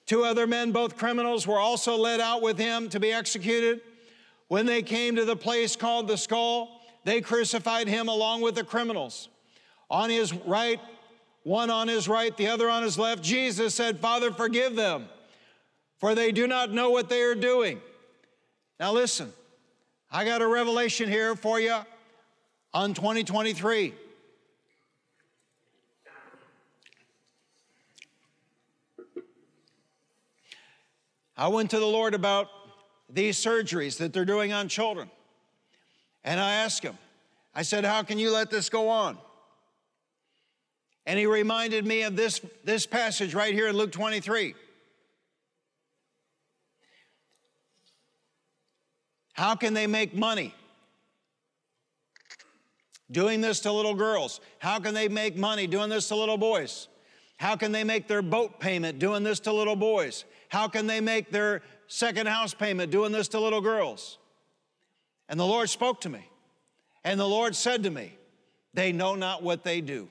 Two 0.07 0.23
other 0.23 0.47
men, 0.47 0.71
both 0.71 0.97
criminals, 0.97 1.45
were 1.45 1.59
also 1.59 1.95
led 1.95 2.19
out 2.19 2.41
with 2.41 2.57
him 2.57 2.89
to 2.89 2.99
be 2.99 3.11
executed. 3.11 3.81
When 4.47 4.65
they 4.65 4.81
came 4.81 5.15
to 5.15 5.25
the 5.25 5.35
place 5.35 5.75
called 5.75 6.07
the 6.07 6.17
skull, 6.17 6.81
they 7.03 7.21
crucified 7.21 7.87
him 7.87 8.09
along 8.09 8.41
with 8.41 8.55
the 8.55 8.63
criminals. 8.63 9.29
On 9.89 10.09
his 10.09 10.33
right, 10.33 10.79
one 11.43 11.69
on 11.69 11.87
his 11.87 12.07
right, 12.07 12.35
the 12.37 12.47
other 12.47 12.69
on 12.69 12.83
his 12.83 12.97
left, 12.97 13.23
Jesus 13.23 13.73
said, 13.73 13.99
Father, 13.99 14.31
forgive 14.31 14.75
them, 14.75 15.07
for 15.99 16.13
they 16.13 16.31
do 16.31 16.47
not 16.47 16.71
know 16.71 16.89
what 16.91 17.09
they 17.09 17.21
are 17.21 17.35
doing. 17.35 17.81
Now 18.79 18.91
listen, 18.91 19.31
I 20.11 20.25
got 20.25 20.41
a 20.41 20.47
revelation 20.47 21.09
here 21.09 21.35
for 21.35 21.59
you 21.59 21.77
on 22.73 22.93
2023. 22.93 23.93
I 31.37 31.47
went 31.47 31.71
to 31.71 31.79
the 31.79 31.87
Lord 31.87 32.13
about 32.13 32.49
these 33.09 33.35
surgeries 33.35 33.97
that 33.97 34.13
they're 34.13 34.25
doing 34.25 34.53
on 34.53 34.67
children. 34.67 35.09
And 36.23 36.39
I 36.39 36.53
asked 36.53 36.83
him, 36.83 36.97
I 37.55 37.63
said, 37.63 37.83
How 37.83 38.03
can 38.03 38.19
you 38.19 38.31
let 38.31 38.51
this 38.51 38.69
go 38.69 38.89
on? 38.89 39.17
And 41.05 41.17
he 41.17 41.25
reminded 41.25 41.85
me 41.85 42.03
of 42.03 42.15
this, 42.15 42.41
this 42.63 42.85
passage 42.85 43.33
right 43.33 43.53
here 43.53 43.67
in 43.67 43.75
Luke 43.75 43.91
23. 43.91 44.53
How 49.33 49.55
can 49.55 49.73
they 49.73 49.87
make 49.87 50.13
money? 50.13 50.53
Doing 53.11 53.41
this 53.41 53.61
to 53.61 53.71
little 53.71 53.95
girls. 53.95 54.39
How 54.59 54.79
can 54.79 54.93
they 54.93 55.07
make 55.07 55.35
money 55.35 55.67
doing 55.67 55.89
this 55.89 56.07
to 56.09 56.15
little 56.15 56.37
boys? 56.37 56.87
How 57.37 57.55
can 57.55 57.71
they 57.71 57.83
make 57.83 58.07
their 58.07 58.21
boat 58.21 58.59
payment 58.59 58.99
doing 58.99 59.23
this 59.23 59.39
to 59.41 59.51
little 59.51 59.75
boys? 59.75 60.25
How 60.49 60.67
can 60.67 60.85
they 60.85 61.01
make 61.01 61.31
their 61.31 61.63
second 61.87 62.27
house 62.27 62.53
payment 62.53 62.91
doing 62.91 63.11
this 63.11 63.29
to 63.29 63.39
little 63.39 63.61
girls? 63.61 64.19
And 65.27 65.39
the 65.39 65.45
Lord 65.45 65.69
spoke 65.69 66.01
to 66.01 66.09
me. 66.09 66.29
And 67.03 67.19
the 67.19 67.27
Lord 67.27 67.55
said 67.55 67.83
to 67.83 67.89
me, 67.89 68.15
They 68.73 68.91
know 68.91 69.15
not 69.15 69.41
what 69.41 69.63
they 69.63 69.81
do. 69.81 70.07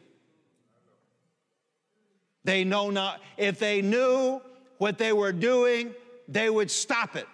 They 2.44 2.64
know 2.64 2.90
not. 2.90 3.20
If 3.36 3.58
they 3.58 3.82
knew 3.82 4.40
what 4.78 4.98
they 4.98 5.12
were 5.12 5.32
doing, 5.32 5.94
they 6.28 6.48
would 6.48 6.70
stop 6.70 7.16
it. 7.16 7.26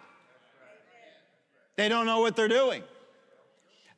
They 1.77 1.89
don't 1.89 2.07
know 2.07 2.21
what 2.21 2.35
they're 2.37 2.49
doing. 2.49 2.83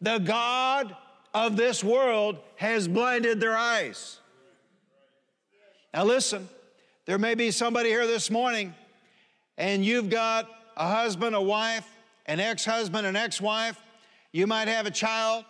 The 0.01 0.19
God 0.19 0.95
of 1.33 1.57
this 1.57 1.83
world 1.83 2.39
has 2.57 2.89
blinded 2.89 3.41
their 3.41 3.57
eyes. 3.57 4.21
Now, 5.95 6.05
listen, 6.05 6.49
there 7.07 7.19
may 7.19 7.35
be 7.35 7.51
somebody 7.51 7.89
here 7.89 8.07
this 8.07 8.31
morning, 8.31 8.75
and 9.57 9.85
you've 9.85 10.11
got 10.11 10.49
a 10.77 10.89
husband, 10.89 11.35
a 11.35 11.41
wife, 11.41 11.89
an 12.27 12.41
ex 12.41 12.65
husband, 12.65 13.07
an 13.07 13.17
ex 13.17 13.41
wife. 13.41 13.81
You 14.33 14.47
might 14.47 14.69
have 14.69 14.87
a 14.87 14.91
child, 14.91 15.45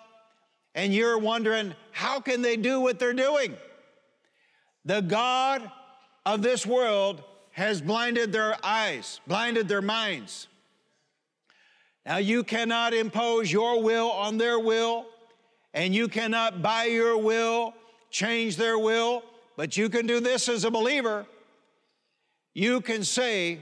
and 0.74 0.94
you're 0.94 1.18
wondering, 1.18 1.74
how 1.90 2.20
can 2.20 2.42
they 2.42 2.56
do 2.56 2.80
what 2.80 2.98
they're 2.98 3.12
doing? 3.12 3.56
The 4.84 5.00
God 5.00 5.70
of 6.24 6.42
this 6.42 6.66
world 6.66 7.22
has 7.52 7.80
blinded 7.80 8.32
their 8.32 8.56
eyes, 8.62 9.20
blinded 9.26 9.68
their 9.68 9.82
minds. 9.82 10.46
Now, 12.06 12.18
you 12.18 12.44
cannot 12.44 12.94
impose 12.94 13.52
your 13.52 13.82
will 13.82 14.10
on 14.10 14.38
their 14.38 14.58
will, 14.58 15.06
and 15.74 15.94
you 15.94 16.08
cannot, 16.08 16.62
by 16.62 16.84
your 16.84 17.18
will, 17.18 17.74
change 18.10 18.56
their 18.56 18.78
will, 18.78 19.22
but 19.56 19.76
you 19.76 19.88
can 19.88 20.06
do 20.06 20.20
this 20.20 20.48
as 20.48 20.64
a 20.64 20.70
believer. 20.70 21.26
You 22.54 22.80
can 22.80 23.04
say, 23.04 23.58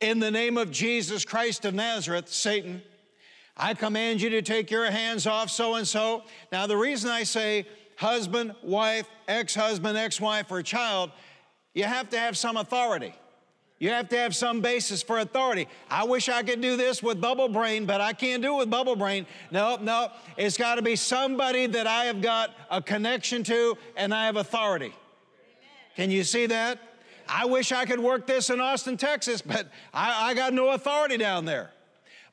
In 0.00 0.20
the 0.20 0.30
name 0.30 0.56
of 0.56 0.70
Jesus 0.70 1.24
Christ 1.24 1.64
of 1.64 1.74
Nazareth, 1.74 2.28
Satan, 2.28 2.82
I 3.56 3.74
command 3.74 4.20
you 4.20 4.30
to 4.30 4.42
take 4.42 4.70
your 4.70 4.88
hands 4.90 5.26
off 5.26 5.50
so 5.50 5.74
and 5.74 5.86
so. 5.86 6.22
Now, 6.52 6.66
the 6.66 6.76
reason 6.76 7.10
I 7.10 7.24
say 7.24 7.66
husband, 7.98 8.54
wife, 8.62 9.08
ex 9.26 9.54
husband, 9.56 9.98
ex 9.98 10.20
wife, 10.20 10.50
or 10.50 10.62
child, 10.62 11.10
you 11.74 11.84
have 11.84 12.08
to 12.10 12.18
have 12.18 12.38
some 12.38 12.56
authority. 12.56 13.12
You 13.80 13.90
have 13.90 14.08
to 14.08 14.16
have 14.16 14.34
some 14.34 14.60
basis 14.60 15.02
for 15.02 15.18
authority. 15.18 15.68
I 15.90 16.04
wish 16.04 16.28
I 16.28 16.42
could 16.42 16.60
do 16.60 16.76
this 16.76 17.02
with 17.02 17.20
bubble 17.20 17.48
brain, 17.48 17.86
but 17.86 18.00
I 18.00 18.12
can't 18.12 18.42
do 18.42 18.54
it 18.54 18.58
with 18.58 18.70
bubble 18.70 18.96
brain. 18.96 19.26
No, 19.50 19.76
no, 19.80 20.10
it's 20.36 20.56
got 20.56 20.76
to 20.76 20.82
be 20.82 20.96
somebody 20.96 21.66
that 21.66 21.86
I 21.86 22.04
have 22.04 22.20
got 22.20 22.50
a 22.70 22.80
connection 22.80 23.42
to 23.44 23.76
and 23.96 24.14
I 24.14 24.26
have 24.26 24.36
authority. 24.36 24.86
Amen. 24.86 24.96
Can 25.96 26.10
you 26.10 26.24
see 26.24 26.46
that? 26.46 26.80
I 27.28 27.46
wish 27.46 27.72
I 27.72 27.84
could 27.84 28.00
work 28.00 28.26
this 28.26 28.48
in 28.48 28.60
Austin, 28.60 28.96
Texas, 28.96 29.42
but 29.42 29.68
I, 29.92 30.30
I 30.30 30.34
got 30.34 30.52
no 30.52 30.70
authority 30.70 31.16
down 31.16 31.44
there. 31.44 31.70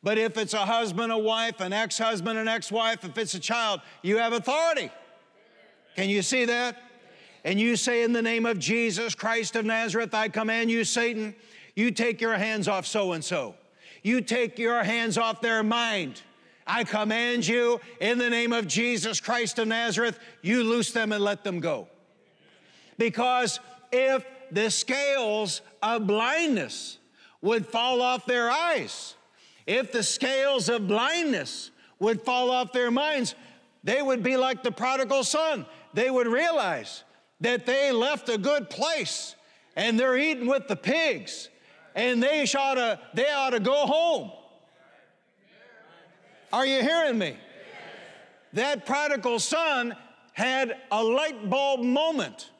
But 0.01 0.19
if 0.19 0.37
it's 0.37 0.53
a 0.53 0.65
husband, 0.65 1.11
a 1.11 1.17
wife, 1.17 1.59
an 1.59 1.73
ex 1.73 1.97
husband, 1.97 2.37
an 2.37 2.47
ex 2.47 2.71
wife, 2.71 3.03
if 3.03 3.17
it's 3.17 3.33
a 3.33 3.39
child, 3.39 3.81
you 4.03 4.17
have 4.17 4.33
authority. 4.33 4.91
Can 5.95 6.09
you 6.09 6.21
see 6.21 6.45
that? 6.45 6.77
And 7.43 7.59
you 7.59 7.75
say, 7.75 8.03
In 8.03 8.11
the 8.11 8.21
name 8.21 8.45
of 8.45 8.59
Jesus 8.59 9.15
Christ 9.15 9.55
of 9.55 9.65
Nazareth, 9.65 10.13
I 10.13 10.29
command 10.29 10.69
you, 10.69 10.83
Satan, 10.83 11.35
you 11.75 11.91
take 11.91 12.19
your 12.19 12.35
hands 12.35 12.67
off 12.67 12.85
so 12.85 13.13
and 13.13 13.23
so. 13.23 13.55
You 14.03 14.21
take 14.21 14.59
your 14.59 14.83
hands 14.83 15.17
off 15.17 15.41
their 15.41 15.63
mind. 15.63 16.21
I 16.67 16.83
command 16.83 17.47
you, 17.47 17.79
in 17.99 18.17
the 18.17 18.29
name 18.29 18.51
of 18.51 18.67
Jesus 18.67 19.19
Christ 19.19 19.59
of 19.59 19.67
Nazareth, 19.67 20.19
you 20.41 20.63
loose 20.63 20.91
them 20.91 21.11
and 21.11 21.23
let 21.23 21.43
them 21.43 21.59
go. 21.59 21.87
Because 22.97 23.59
if 23.91 24.25
the 24.51 24.71
scales 24.71 25.61
of 25.83 26.07
blindness 26.07 26.97
would 27.41 27.65
fall 27.65 28.01
off 28.01 28.25
their 28.25 28.49
eyes, 28.49 29.15
if 29.67 29.91
the 29.91 30.03
scales 30.03 30.69
of 30.69 30.87
blindness 30.87 31.71
would 31.99 32.21
fall 32.21 32.49
off 32.49 32.73
their 32.73 32.91
minds, 32.91 33.35
they 33.83 34.01
would 34.01 34.23
be 34.23 34.37
like 34.37 34.63
the 34.63 34.71
prodigal 34.71 35.23
son 35.23 35.65
they 35.95 36.09
would 36.09 36.27
realize 36.27 37.03
that 37.41 37.65
they 37.65 37.91
left 37.91 38.29
a 38.29 38.37
good 38.37 38.69
place 38.69 39.35
and 39.75 39.99
they're 39.99 40.17
eating 40.17 40.45
with 40.45 40.67
the 40.67 40.75
pigs 40.75 41.49
and 41.95 42.21
they 42.21 42.43
ought 42.57 42.75
to, 42.75 42.99
they 43.13 43.29
ought 43.31 43.51
to 43.51 43.59
go 43.59 43.85
home. 43.85 44.31
Are 46.53 46.65
you 46.65 46.81
hearing 46.81 47.17
me? 47.17 47.37
That 48.53 48.85
prodigal 48.85 49.39
son 49.39 49.95
had 50.33 50.77
a 50.91 51.03
light 51.03 51.49
bulb 51.49 51.81
moment. 51.81 52.51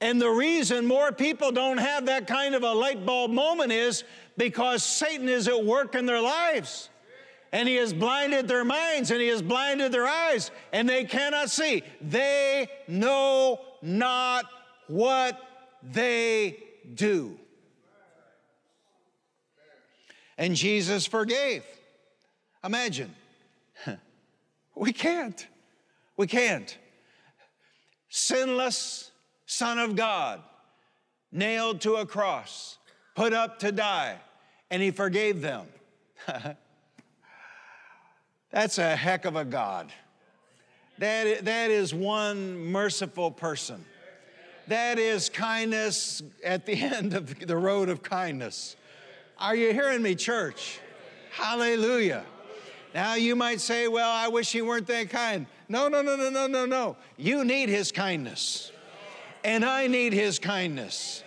And 0.00 0.20
the 0.20 0.30
reason 0.30 0.86
more 0.86 1.12
people 1.12 1.52
don't 1.52 1.78
have 1.78 2.06
that 2.06 2.26
kind 2.26 2.54
of 2.54 2.62
a 2.62 2.72
light 2.72 3.04
bulb 3.04 3.30
moment 3.30 3.72
is 3.72 4.04
because 4.36 4.82
Satan 4.82 5.28
is 5.28 5.46
at 5.46 5.64
work 5.64 5.94
in 5.94 6.06
their 6.06 6.20
lives 6.20 6.89
and 7.52 7.68
he 7.68 7.76
has 7.76 7.92
blinded 7.92 8.48
their 8.48 8.64
minds 8.64 9.10
and 9.10 9.20
he 9.20 9.28
has 9.28 9.42
blinded 9.42 9.92
their 9.92 10.06
eyes 10.06 10.50
and 10.72 10.88
they 10.88 11.04
cannot 11.04 11.50
see. 11.50 11.82
They 12.00 12.68
know 12.86 13.60
not 13.82 14.46
what 14.86 15.40
they 15.82 16.58
do. 16.94 17.38
And 20.38 20.54
Jesus 20.54 21.06
forgave. 21.06 21.64
Imagine. 22.64 23.14
We 24.76 24.94
can't. 24.94 25.46
We 26.16 26.26
can't. 26.26 26.78
Sinless 28.08 29.10
Son 29.44 29.78
of 29.78 29.94
God, 29.94 30.42
nailed 31.30 31.82
to 31.82 31.96
a 31.96 32.06
cross, 32.06 32.78
put 33.14 33.34
up 33.34 33.58
to 33.58 33.72
die, 33.72 34.16
and 34.70 34.80
he 34.80 34.90
forgave 34.90 35.42
them. 35.42 35.66
That's 38.50 38.78
a 38.78 38.96
heck 38.96 39.24
of 39.24 39.36
a 39.36 39.44
God. 39.44 39.92
That, 40.98 41.44
that 41.44 41.70
is 41.70 41.94
one 41.94 42.58
merciful 42.58 43.30
person. 43.30 43.84
That 44.68 44.98
is 44.98 45.28
kindness 45.28 46.22
at 46.44 46.66
the 46.66 46.74
end 46.82 47.14
of 47.14 47.38
the 47.38 47.56
road 47.56 47.88
of 47.88 48.02
kindness. 48.02 48.76
Are 49.38 49.54
you 49.54 49.72
hearing 49.72 50.02
me, 50.02 50.14
church? 50.14 50.80
Hallelujah. 51.32 52.24
Now 52.94 53.14
you 53.14 53.36
might 53.36 53.60
say, 53.60 53.88
well, 53.88 54.10
I 54.10 54.28
wish 54.28 54.52
he 54.52 54.62
weren't 54.62 54.86
that 54.88 55.10
kind. 55.10 55.46
No, 55.68 55.88
no, 55.88 56.02
no, 56.02 56.16
no, 56.16 56.28
no, 56.28 56.46
no, 56.46 56.66
no. 56.66 56.96
You 57.16 57.44
need 57.44 57.68
his 57.68 57.92
kindness. 57.92 58.72
And 59.44 59.64
I 59.64 59.86
need 59.86 60.12
his 60.12 60.38
kindness. 60.38 61.22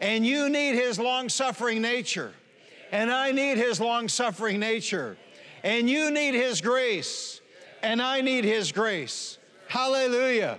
And 0.00 0.24
you 0.24 0.48
need 0.48 0.74
his 0.74 0.98
long 0.98 1.28
suffering 1.28 1.82
nature. 1.82 2.32
And 2.92 3.10
I 3.10 3.32
need 3.32 3.58
his 3.58 3.80
long 3.80 4.08
suffering 4.08 4.60
nature. 4.60 5.18
And 5.62 5.88
you 5.88 6.10
need 6.10 6.34
His 6.34 6.60
grace, 6.60 7.40
and 7.82 8.00
I 8.00 8.20
need 8.20 8.44
His 8.44 8.72
grace. 8.72 9.38
Hallelujah. 9.68 10.58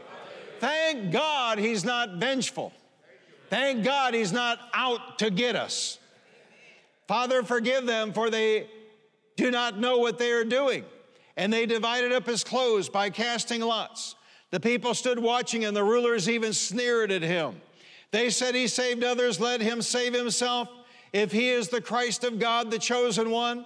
Thank 0.60 1.12
God 1.12 1.58
He's 1.58 1.86
not 1.86 2.18
vengeful. 2.18 2.74
Thank 3.50 3.84
God 3.84 4.14
He's 4.14 4.32
not 4.32 4.60
out 4.74 5.20
to 5.20 5.30
get 5.30 5.56
us. 5.56 6.00
Father, 7.08 7.42
forgive 7.42 7.88
them, 7.88 8.14
for 8.14 8.30
they 8.30 8.68
do 9.36 9.50
not 9.50 9.80
know 9.80 9.98
what 9.98 10.20
they 10.20 10.32
are 10.32 10.44
doing. 10.44 10.84
And 11.38 11.52
they 11.52 11.66
divided 11.66 12.12
up 12.12 12.28
his 12.28 12.44
clothes 12.44 12.90
by 12.90 13.10
casting 13.10 13.62
lots. 13.62 14.16
The 14.52 14.60
people 14.60 14.94
stood 14.94 15.18
watching, 15.18 15.66
and 15.66 15.76
the 15.76 15.84
rulers 15.84 16.30
even 16.30 16.54
sneered 16.54 17.12
at 17.12 17.22
him. 17.22 17.62
They 18.12 18.30
said, 18.30 18.56
He 18.56 18.68
saved 18.68 19.04
others, 19.04 19.40
let 19.40 19.62
him 19.62 19.82
save 19.82 20.14
himself. 20.14 20.70
If 21.14 21.32
he 21.32 21.50
is 21.50 21.70
the 21.70 21.82
Christ 21.82 22.24
of 22.24 22.38
God, 22.38 22.70
the 22.70 22.78
chosen 22.78 23.32
one, 23.32 23.66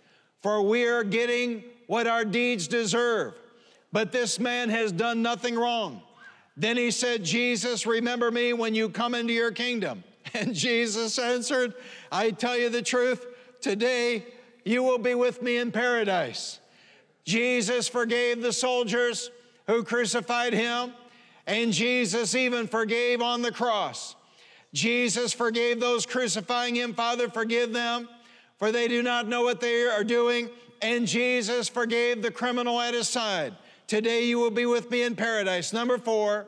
for 0.41 0.61
we 0.61 0.85
are 0.87 1.03
getting 1.03 1.63
what 1.87 2.07
our 2.07 2.25
deeds 2.25 2.67
deserve. 2.67 3.33
But 3.91 4.11
this 4.11 4.39
man 4.39 4.69
has 4.69 4.91
done 4.91 5.21
nothing 5.21 5.55
wrong. 5.55 6.01
Then 6.57 6.77
he 6.77 6.91
said, 6.91 7.23
Jesus, 7.23 7.85
remember 7.85 8.31
me 8.31 8.53
when 8.53 8.75
you 8.75 8.89
come 8.89 9.15
into 9.15 9.33
your 9.33 9.51
kingdom. 9.51 10.03
And 10.33 10.53
Jesus 10.55 11.19
answered, 11.19 11.73
I 12.09 12.31
tell 12.31 12.55
you 12.55 12.69
the 12.69 12.81
truth, 12.81 13.25
today 13.59 14.23
you 14.63 14.81
will 14.81 14.99
be 14.99 15.13
with 15.13 15.41
me 15.41 15.57
in 15.57 15.71
paradise. 15.73 16.59
Jesus 17.25 17.89
forgave 17.89 18.41
the 18.41 18.53
soldiers 18.53 19.29
who 19.67 19.83
crucified 19.83 20.53
him, 20.53 20.93
and 21.47 21.73
Jesus 21.73 22.33
even 22.35 22.67
forgave 22.67 23.21
on 23.21 23.41
the 23.41 23.51
cross. 23.51 24.15
Jesus 24.73 25.33
forgave 25.33 25.79
those 25.79 26.05
crucifying 26.05 26.75
him. 26.75 26.93
Father, 26.93 27.27
forgive 27.29 27.73
them, 27.73 28.07
for 28.61 28.71
they 28.71 28.87
do 28.87 29.01
not 29.01 29.27
know 29.27 29.41
what 29.41 29.59
they 29.59 29.85
are 29.85 30.03
doing. 30.03 30.47
And 30.83 31.07
Jesus 31.07 31.67
forgave 31.67 32.21
the 32.21 32.29
criminal 32.29 32.79
at 32.79 32.93
his 32.93 33.09
side. 33.09 33.55
Today 33.87 34.25
you 34.25 34.37
will 34.37 34.51
be 34.51 34.67
with 34.67 34.91
me 34.91 35.01
in 35.01 35.15
paradise. 35.15 35.73
Number 35.73 35.97
four, 35.97 36.45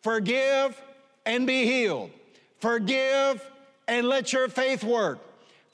forgive 0.00 0.80
and 1.26 1.48
be 1.48 1.64
healed. 1.64 2.12
Forgive 2.60 3.44
and 3.88 4.06
let 4.08 4.32
your 4.32 4.48
faith 4.48 4.84
work. 4.84 5.18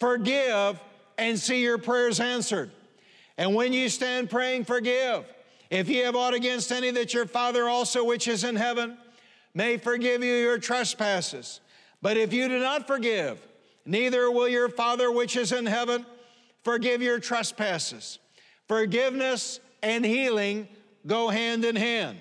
Forgive 0.00 0.80
and 1.18 1.38
see 1.38 1.60
your 1.60 1.76
prayers 1.76 2.18
answered. 2.18 2.70
And 3.36 3.54
when 3.54 3.74
you 3.74 3.90
stand 3.90 4.30
praying, 4.30 4.64
forgive. 4.64 5.26
If 5.68 5.90
ye 5.90 5.98
have 5.98 6.16
aught 6.16 6.32
against 6.32 6.72
any, 6.72 6.92
that 6.92 7.12
your 7.12 7.26
Father 7.26 7.68
also, 7.68 8.04
which 8.04 8.26
is 8.26 8.42
in 8.42 8.56
heaven, 8.56 8.96
may 9.52 9.76
forgive 9.76 10.24
you 10.24 10.32
your 10.32 10.56
trespasses. 10.56 11.60
But 12.00 12.16
if 12.16 12.32
you 12.32 12.48
do 12.48 12.58
not 12.58 12.86
forgive, 12.86 13.38
neither 13.84 14.30
will 14.30 14.48
your 14.48 14.68
Father, 14.68 15.10
which 15.10 15.36
is 15.36 15.52
in 15.52 15.66
heaven, 15.66 16.06
forgive 16.62 17.02
your 17.02 17.18
trespasses. 17.18 18.18
Forgiveness 18.68 19.60
and 19.82 20.04
healing 20.04 20.68
go 21.06 21.28
hand 21.28 21.64
in 21.64 21.76
hand. 21.76 22.18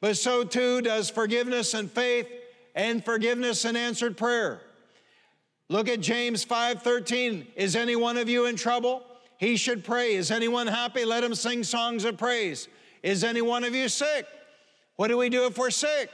But 0.00 0.16
so 0.16 0.44
too 0.44 0.80
does 0.80 1.10
forgiveness 1.10 1.74
and 1.74 1.90
faith 1.90 2.28
and 2.74 3.04
forgiveness 3.04 3.64
and 3.64 3.76
answered 3.76 4.16
prayer. 4.16 4.60
Look 5.68 5.88
at 5.88 6.00
James 6.00 6.44
5:13. 6.44 7.46
Is 7.56 7.76
any 7.76 7.96
one 7.96 8.16
of 8.16 8.28
you 8.28 8.46
in 8.46 8.56
trouble? 8.56 9.02
He 9.38 9.56
should 9.56 9.84
pray. 9.84 10.14
Is 10.14 10.30
anyone 10.30 10.66
happy? 10.66 11.04
Let 11.04 11.24
him 11.24 11.34
sing 11.34 11.64
songs 11.64 12.04
of 12.04 12.16
praise. 12.16 12.68
Is 13.02 13.24
any 13.24 13.42
one 13.42 13.64
of 13.64 13.74
you 13.74 13.88
sick? 13.88 14.26
What 14.96 15.08
do 15.08 15.16
we 15.16 15.28
do 15.28 15.46
if 15.46 15.58
we're 15.58 15.70
sick? 15.70 16.10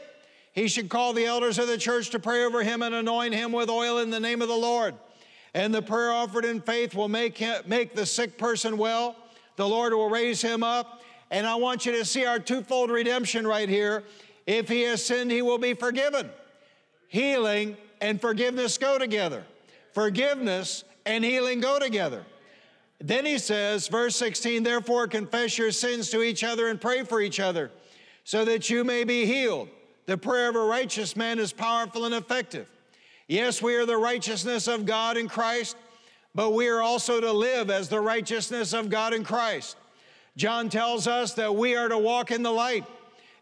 He 0.53 0.69
should 0.69 0.89
call 0.89 1.13
the 1.13 1.27
elders 1.27 1.59
of 1.59 1.69
the 1.69 1.79
church 1.79 2.11
to 2.11 2.19
pray 2.19 2.45
over 2.45 2.63
him 2.63 2.83
and 2.83 2.95
anoint 2.95 3.35
him 3.35 3.53
with 3.53 3.71
oil 3.71 3.99
in 3.99 4.11
the 4.11 4.21
name 4.21 4.43
of 4.43 4.49
the 4.49 4.57
Lord. 4.57 4.95
And 5.55 5.75
the 5.75 5.83
prayer 5.83 6.13
offered 6.13 6.45
in 6.45 6.61
faith 6.61 6.95
will 6.95 7.09
make, 7.09 7.39
him, 7.39 7.63
make 7.67 7.95
the 7.95 8.07
sick 8.07 8.39
person 8.39 8.77
well. 8.79 9.17
The 9.57 9.69
Lord 9.69 9.93
will 9.93 10.11
raise 10.11 10.43
him 10.43 10.63
up. 10.63 11.03
And 11.31 11.47
I 11.47 11.55
want 11.55 11.87
you 11.87 11.93
to 11.93 12.05
see 12.05 12.25
our 12.25 12.39
twofold 12.39 12.91
redemption 12.91 13.47
right 13.47 13.69
here. 13.69 14.05
If 14.47 14.69
he 14.69 14.83
has 14.83 15.05
sinned, 15.05 15.31
he 15.31 15.43
will 15.43 15.59
be 15.59 15.75
forgiven. 15.75 16.31
Healing 17.09 17.77
and 18.01 18.21
forgiveness 18.21 18.79
go 18.79 18.99
together. 18.99 19.45
Forgiveness 19.93 20.85
and 21.07 21.25
healing 21.25 21.61
go 21.61 21.79
together. 21.79 22.25
Then 23.01 23.25
he 23.25 23.39
says, 23.39 23.89
verse 23.89 24.15
16, 24.17 24.63
therefore 24.63 25.07
confess 25.07 25.57
your 25.57 25.71
sins 25.71 26.11
to 26.11 26.23
each 26.23 26.45
other 26.45 26.69
and 26.69 26.81
pray 26.81 27.05
for 27.05 27.21
each 27.21 27.41
other 27.41 27.71
so 28.25 28.45
that 28.45 28.69
you 28.69 28.85
may 28.85 29.05
be 29.05 29.25
healed. 29.25 29.69
The 30.11 30.18
prayer 30.18 30.49
of 30.49 30.57
a 30.57 30.64
righteous 30.64 31.14
man 31.14 31.38
is 31.38 31.53
powerful 31.53 32.05
and 32.05 32.16
effective. 32.16 32.68
Yes, 33.29 33.62
we 33.62 33.77
are 33.77 33.87
the 33.87 33.96
righteousness 33.96 34.66
of 34.66 34.85
God 34.85 35.16
in 35.16 35.29
Christ, 35.29 35.77
but 36.35 36.51
we 36.51 36.66
are 36.66 36.83
also 36.83 37.20
to 37.20 37.31
live 37.31 37.70
as 37.70 37.88
the 37.88 38.01
righteousness 38.01 38.73
of 38.73 38.90
God 38.90 39.14
in 39.14 39.23
Christ. 39.23 39.77
John 40.37 40.68
tells 40.68 41.07
us 41.07 41.35
that 41.35 41.55
we 41.55 41.77
are 41.77 41.88
to 41.88 41.96
walk 41.96 42.33
in 42.33 42.42
the 42.42 42.51
light. 42.51 42.85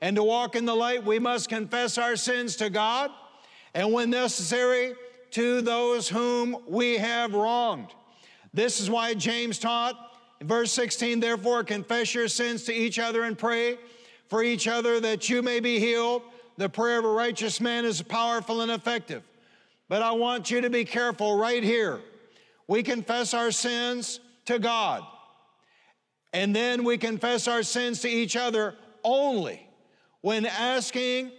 And 0.02 0.14
to 0.16 0.22
walk 0.22 0.56
in 0.56 0.66
the 0.66 0.74
light, 0.76 1.06
we 1.06 1.18
must 1.18 1.48
confess 1.48 1.96
our 1.96 2.16
sins 2.16 2.54
to 2.56 2.68
God 2.68 3.12
and, 3.72 3.90
when 3.90 4.10
necessary, 4.10 4.92
to 5.30 5.62
those 5.62 6.06
whom 6.06 6.54
we 6.66 6.98
have 6.98 7.32
wronged. 7.32 7.94
This 8.52 8.78
is 8.78 8.90
why 8.90 9.14
James 9.14 9.58
taught 9.58 9.94
in 10.38 10.46
verse 10.46 10.70
16, 10.72 11.20
therefore, 11.20 11.64
confess 11.64 12.14
your 12.14 12.28
sins 12.28 12.64
to 12.64 12.74
each 12.74 12.98
other 12.98 13.22
and 13.22 13.38
pray 13.38 13.78
for 14.28 14.42
each 14.42 14.68
other 14.68 15.00
that 15.00 15.30
you 15.30 15.40
may 15.40 15.60
be 15.60 15.78
healed. 15.78 16.20
The 16.58 16.68
prayer 16.68 16.98
of 16.98 17.04
a 17.04 17.08
righteous 17.08 17.60
man 17.60 17.84
is 17.84 18.02
powerful 18.02 18.60
and 18.62 18.70
effective. 18.72 19.22
But 19.88 20.02
I 20.02 20.10
want 20.10 20.50
you 20.50 20.60
to 20.60 20.68
be 20.68 20.84
careful 20.84 21.38
right 21.38 21.62
here. 21.62 22.00
We 22.66 22.82
confess 22.82 23.32
our 23.32 23.52
sins 23.52 24.18
to 24.46 24.58
God, 24.58 25.04
and 26.32 26.54
then 26.54 26.82
we 26.82 26.98
confess 26.98 27.46
our 27.46 27.62
sins 27.62 28.00
to 28.00 28.08
each 28.08 28.36
other 28.36 28.74
only 29.04 29.66
when 30.20 30.44
asking 30.46 31.30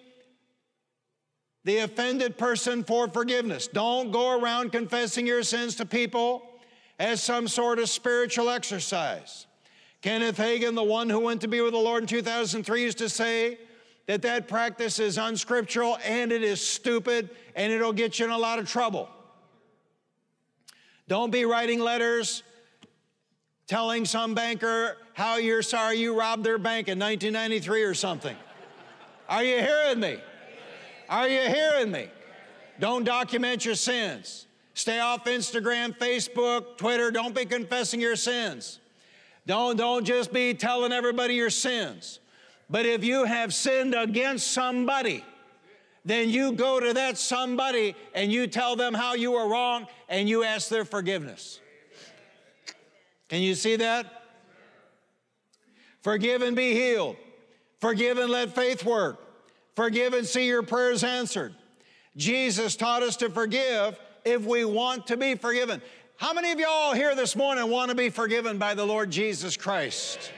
the 1.66 1.80
offended 1.80 2.38
person 2.38 2.86
for 2.86 3.10
forgiveness. 3.10 3.68
Don't 3.68 4.12
go 4.12 4.40
around 4.40 4.72
confessing 4.72 5.28
your 5.28 5.44
sins 5.44 5.76
to 5.76 5.86
people 5.86 6.50
as 6.98 7.22
some 7.22 7.48
sort 7.48 7.78
of 7.78 7.90
spiritual 7.90 8.50
exercise. 8.50 9.48
Kenneth 10.02 10.38
Hagin, 10.38 10.76
the 10.76 10.84
one 10.84 11.10
who 11.10 11.20
went 11.20 11.42
to 11.42 11.50
be 11.50 11.60
with 11.60 11.74
the 11.74 11.78
Lord 11.78 12.04
in 12.04 12.08
2003, 12.08 12.82
used 12.82 12.98
to 13.00 13.10
say 13.10 13.58
that 14.10 14.24
that 14.24 14.48
practice 14.48 14.98
is 14.98 15.20
unscriptural 15.20 16.00
and 16.04 16.32
it 16.32 16.42
is 16.42 16.60
stupid 16.68 17.30
and 17.56 17.72
it'll 17.72 17.94
get 17.94 18.18
you 18.18 18.26
in 18.26 18.32
a 18.32 18.38
lot 18.40 18.58
of 18.58 18.68
trouble. 18.68 19.08
Don't 21.08 21.30
be 21.30 21.46
writing 21.46 21.80
letters 21.80 22.42
telling 23.68 24.06
some 24.06 24.34
banker 24.34 24.98
how 25.14 25.38
you're 25.38 25.62
sorry 25.62 26.00
you 26.00 26.18
robbed 26.18 26.44
their 26.44 26.58
bank 26.58 26.88
in 26.88 26.98
1993 26.98 27.84
or 27.84 27.94
something. 27.94 28.36
Are 29.30 29.44
you 29.44 29.60
hearing 29.60 30.00
me? 30.00 30.18
Are 31.08 31.28
you 31.28 31.42
hearing 31.42 31.92
me? 31.92 32.08
Don't 32.80 33.04
document 33.04 33.64
your 33.64 33.76
sins. 33.76 34.48
Stay 34.74 35.00
off 35.00 35.26
Instagram, 35.26 35.96
Facebook, 35.96 36.78
Twitter. 36.78 37.12
Don't 37.12 37.36
be 37.36 37.46
confessing 37.46 38.02
your 38.02 38.16
sins. 38.16 38.80
Don't, 39.46 39.78
don't 39.78 40.04
just 40.04 40.34
be 40.34 40.56
telling 40.56 40.92
everybody 40.92 41.36
your 41.36 41.52
sins. 41.52 42.20
But 42.70 42.86
if 42.86 43.04
you 43.04 43.24
have 43.24 43.54
sinned 43.54 43.96
against 43.96 44.48
somebody, 44.52 45.24
then 46.06 46.30
you 46.30 46.52
go 46.52 46.80
to 46.80 46.94
that 46.94 47.18
somebody 47.18 47.96
and 48.14 48.32
you 48.32 48.48
tell 48.48 48.76
them 48.76 48.94
how 48.94 49.16
you 49.16 49.32
were 49.32 49.48
wrong 49.48 49.88
and 50.08 50.30
you 50.30 50.44
ask 50.44 50.70
their 50.70 50.86
forgiveness. 50.86 51.60
Can 53.28 53.42
you 53.42 53.56
see 53.56 53.76
that? 53.78 54.06
Forgive 56.02 56.42
and 56.42 56.56
be 56.56 56.74
healed. 56.74 57.16
Forgive 57.80 58.18
and 58.18 58.30
let 58.30 58.56
faith 58.56 58.84
work. 58.84 59.20
Forgive 59.76 60.14
and 60.14 60.26
see 60.26 60.48
your 60.48 60.64
prayers 60.64 61.04
answered. 61.04 61.54
Jesus 62.18 62.76
taught 62.76 63.04
us 63.04 63.16
to 63.18 63.30
forgive 63.30 63.98
if 64.26 64.46
we 64.46 64.66
want 64.66 65.08
to 65.08 65.18
be 65.18 65.36
forgiven. 65.36 65.82
How 66.18 66.34
many 66.34 66.52
of 66.52 66.60
y'all 66.60 66.94
here 66.94 67.16
this 67.16 67.36
morning 67.36 67.70
want 67.70 67.90
to 67.90 67.96
be 67.96 68.10
forgiven 68.10 68.58
by 68.58 68.74
the 68.74 68.86
Lord 68.86 69.10
Jesus 69.10 69.56
Christ? 69.56 70.32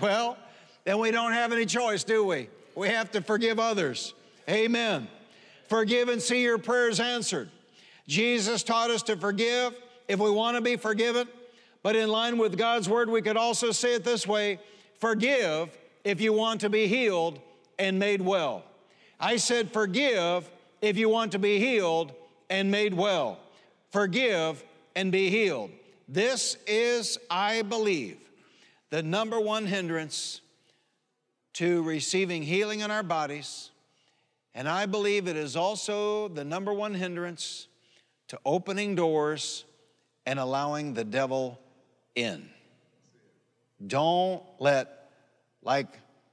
Well, 0.00 0.36
then 0.84 0.98
we 0.98 1.10
don't 1.10 1.32
have 1.32 1.52
any 1.52 1.66
choice, 1.66 2.04
do 2.04 2.24
we? 2.24 2.48
We 2.74 2.88
have 2.88 3.10
to 3.12 3.22
forgive 3.22 3.58
others. 3.58 4.14
Amen. 4.48 5.08
Forgive 5.68 6.08
and 6.08 6.20
see 6.20 6.42
your 6.42 6.58
prayers 6.58 7.00
answered. 7.00 7.48
Jesus 8.06 8.62
taught 8.62 8.90
us 8.90 9.02
to 9.04 9.16
forgive 9.16 9.74
if 10.08 10.20
we 10.20 10.30
want 10.30 10.56
to 10.56 10.60
be 10.60 10.76
forgiven, 10.76 11.26
but 11.82 11.96
in 11.96 12.08
line 12.10 12.36
with 12.36 12.58
God's 12.58 12.88
word, 12.88 13.08
we 13.08 13.22
could 13.22 13.36
also 13.36 13.70
say 13.70 13.94
it 13.94 14.04
this 14.04 14.26
way 14.26 14.60
forgive 14.98 15.76
if 16.04 16.20
you 16.20 16.32
want 16.32 16.60
to 16.60 16.70
be 16.70 16.86
healed 16.86 17.40
and 17.78 17.98
made 17.98 18.20
well. 18.20 18.64
I 19.18 19.36
said, 19.36 19.72
forgive 19.72 20.50
if 20.82 20.98
you 20.98 21.08
want 21.08 21.32
to 21.32 21.38
be 21.38 21.58
healed 21.58 22.12
and 22.50 22.70
made 22.70 22.92
well. 22.92 23.38
Forgive 23.90 24.62
and 24.94 25.10
be 25.10 25.30
healed. 25.30 25.70
This 26.08 26.56
is, 26.66 27.18
I 27.30 27.62
believe, 27.62 28.18
the 28.90 29.02
number 29.02 29.40
one 29.40 29.66
hindrance 29.66 30.40
to 31.54 31.82
receiving 31.82 32.42
healing 32.42 32.80
in 32.80 32.90
our 32.90 33.02
bodies. 33.02 33.70
And 34.54 34.68
I 34.68 34.86
believe 34.86 35.26
it 35.26 35.36
is 35.36 35.56
also 35.56 36.28
the 36.28 36.44
number 36.44 36.72
one 36.72 36.94
hindrance 36.94 37.68
to 38.28 38.38
opening 38.44 38.94
doors 38.94 39.64
and 40.26 40.38
allowing 40.38 40.94
the 40.94 41.04
devil 41.04 41.58
in. 42.14 42.48
Don't 43.86 44.42
let, 44.58 45.10
like 45.62 45.88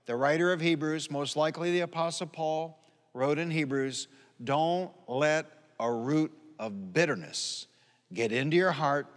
the 0.06 0.16
writer 0.16 0.54
of 0.54 0.62
Hebrews, 0.62 1.10
most 1.10 1.36
likely 1.36 1.72
the 1.72 1.82
Apostle 1.82 2.28
Paul 2.28 2.80
wrote 3.14 3.38
in 3.38 3.52
Hebrews, 3.52 4.08
don't 4.44 4.92
let 5.08 5.46
a 5.80 5.92
root 5.92 6.32
of 6.60 6.94
bitterness 6.94 7.68
get 8.14 8.32
into 8.32 8.56
your 8.56 8.72
heart 8.72 9.08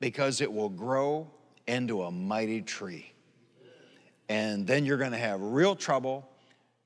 because 0.00 0.40
it 0.40 0.52
will 0.52 0.68
grow 0.68 1.28
into 1.66 2.02
a 2.02 2.10
mighty 2.10 2.62
tree. 2.62 3.12
And 4.28 4.66
then 4.66 4.84
you're 4.84 4.98
going 4.98 5.12
to 5.12 5.18
have 5.18 5.40
real 5.40 5.74
trouble 5.74 6.28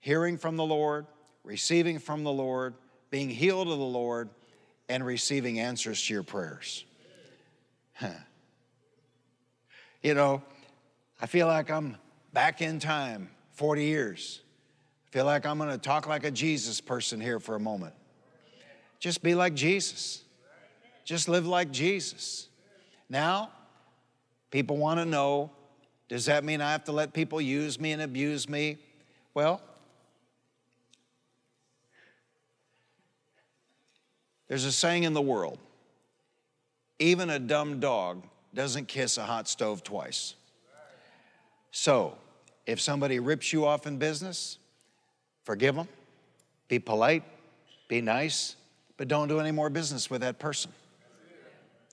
hearing 0.00 0.38
from 0.38 0.56
the 0.56 0.64
Lord, 0.64 1.06
receiving 1.44 1.98
from 1.98 2.24
the 2.24 2.32
Lord, 2.32 2.74
being 3.10 3.28
healed 3.28 3.68
of 3.68 3.78
the 3.78 3.84
Lord, 3.84 4.28
and 4.88 5.04
receiving 5.04 5.58
answers 5.60 6.04
to 6.06 6.14
your 6.14 6.22
prayers. 6.22 6.84
Huh. 7.94 8.08
You 10.02 10.14
know, 10.14 10.42
I 11.20 11.26
feel 11.26 11.46
like 11.46 11.70
I'm 11.70 11.96
back 12.32 12.62
in 12.62 12.78
time 12.78 13.30
40 13.52 13.84
years. 13.84 14.40
I 15.06 15.10
feel 15.12 15.24
like 15.24 15.46
I'm 15.46 15.58
going 15.58 15.70
to 15.70 15.78
talk 15.78 16.08
like 16.08 16.24
a 16.24 16.30
Jesus 16.30 16.80
person 16.80 17.20
here 17.20 17.38
for 17.38 17.54
a 17.54 17.60
moment. 17.60 17.94
Just 18.98 19.22
be 19.22 19.34
like 19.34 19.54
Jesus. 19.54 20.22
Just 21.04 21.28
live 21.28 21.46
like 21.46 21.70
Jesus. 21.70 22.48
Now, 23.08 23.50
people 24.50 24.76
want 24.76 24.98
to 25.00 25.04
know 25.04 25.50
does 26.08 26.26
that 26.26 26.44
mean 26.44 26.60
I 26.60 26.72
have 26.72 26.84
to 26.84 26.92
let 26.92 27.12
people 27.12 27.40
use 27.40 27.80
me 27.80 27.92
and 27.92 28.02
abuse 28.02 28.48
me? 28.48 28.78
Well, 29.34 29.62
there's 34.48 34.64
a 34.64 34.72
saying 34.72 35.04
in 35.04 35.14
the 35.14 35.22
world 35.22 35.58
even 37.02 37.30
a 37.30 37.38
dumb 37.38 37.80
dog 37.80 38.22
doesn't 38.54 38.86
kiss 38.86 39.18
a 39.18 39.24
hot 39.24 39.48
stove 39.48 39.82
twice. 39.82 40.34
So, 41.72 42.16
if 42.64 42.80
somebody 42.80 43.18
rips 43.18 43.52
you 43.52 43.66
off 43.66 43.86
in 43.88 43.98
business, 43.98 44.58
forgive 45.44 45.74
them, 45.74 45.88
be 46.68 46.78
polite, 46.78 47.24
be 47.88 48.00
nice, 48.00 48.54
but 48.96 49.08
don't 49.08 49.26
do 49.26 49.40
any 49.40 49.50
more 49.50 49.68
business 49.68 50.08
with 50.10 50.20
that 50.20 50.38
person. 50.38 50.70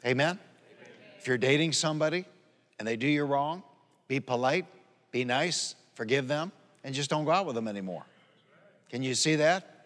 Amen? 0.06 0.38
If 1.18 1.28
you're 1.28 1.38
dating 1.38 1.74
somebody 1.74 2.26
and 2.78 2.88
they 2.88 2.96
do 2.96 3.08
you 3.08 3.24
wrong, 3.24 3.64
be 4.10 4.20
polite, 4.20 4.66
be 5.12 5.24
nice, 5.24 5.76
forgive 5.94 6.28
them, 6.28 6.52
and 6.84 6.94
just 6.94 7.10
don't 7.10 7.24
go 7.24 7.32
out 7.32 7.46
with 7.46 7.56
them 7.56 7.70
anymore. 7.70 8.06
Can 8.90 9.04
you 9.04 9.16
see 9.16 9.38
that? 9.38 9.86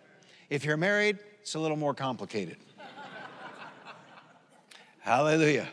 If 0.50 0.66
you're 0.66 0.78
married, 0.78 1.20
it's 1.42 1.54
a 1.54 1.60
little 1.60 1.78
more 1.78 1.94
complicated. 1.94 2.58
Hallelujah. 5.00 5.68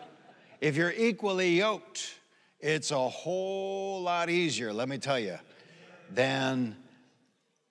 If 0.61 0.77
you're 0.77 0.93
equally 0.95 1.51
yoked, 1.51 2.17
it's 2.59 2.91
a 2.91 3.09
whole 3.09 4.03
lot 4.03 4.29
easier, 4.29 4.73
let 4.73 4.89
me 4.89 4.99
tell 4.99 5.19
you, 5.19 5.39
than 6.13 6.77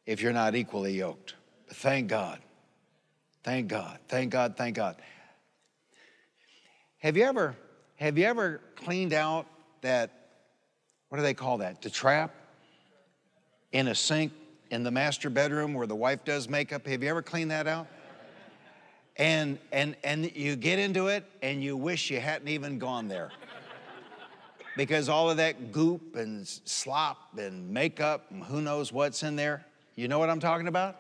if 0.06 0.22
you're 0.22 0.34
not 0.34 0.56
equally 0.56 0.94
yoked. 0.94 1.36
But 1.68 1.76
thank 1.76 2.08
God. 2.08 2.40
Thank 3.44 3.68
God. 3.68 4.00
Thank 4.08 4.32
God. 4.32 4.56
Thank 4.56 4.76
God. 4.76 4.96
Have 7.00 7.18
you 7.18 7.24
ever 7.24 7.56
have 7.98 8.18
you 8.18 8.26
ever 8.26 8.62
cleaned 8.76 9.12
out 9.12 9.46
that 9.82 10.19
what 11.10 11.18
do 11.18 11.24
they 11.24 11.34
call 11.34 11.58
that? 11.58 11.82
The 11.82 11.90
trap 11.90 12.34
in 13.72 13.88
a 13.88 13.96
sink 13.96 14.32
in 14.72 14.84
the 14.84 14.92
master 14.92 15.30
bedroom 15.30 15.74
where 15.74 15.88
the 15.88 15.96
wife 15.96 16.24
does 16.24 16.48
makeup. 16.48 16.86
Have 16.88 17.04
you 17.04 17.10
ever 17.10 17.22
cleaned 17.22 17.52
that 17.52 17.68
out? 17.68 17.88
And 19.18 19.60
and 19.72 19.96
and 20.04 20.34
you 20.36 20.56
get 20.56 20.80
into 20.80 21.08
it 21.08 21.26
and 21.42 21.62
you 21.62 21.76
wish 21.76 22.10
you 22.10 22.20
hadn't 22.20 22.48
even 22.48 22.80
gone 22.80 23.08
there 23.08 23.32
because 24.78 25.10
all 25.10 25.30
of 25.30 25.38
that 25.38 25.74
goop 25.74 26.16
and 26.16 26.48
slop 26.48 27.38
and 27.38 27.70
makeup 27.70 28.28
and 28.30 28.44
who 28.44 28.62
knows 28.62 28.94
what's 28.94 29.24
in 29.24 29.36
there. 29.36 29.66
You 29.96 30.08
know 30.08 30.20
what 30.20 30.30
I'm 30.30 30.40
talking 30.40 30.68
about? 30.68 30.96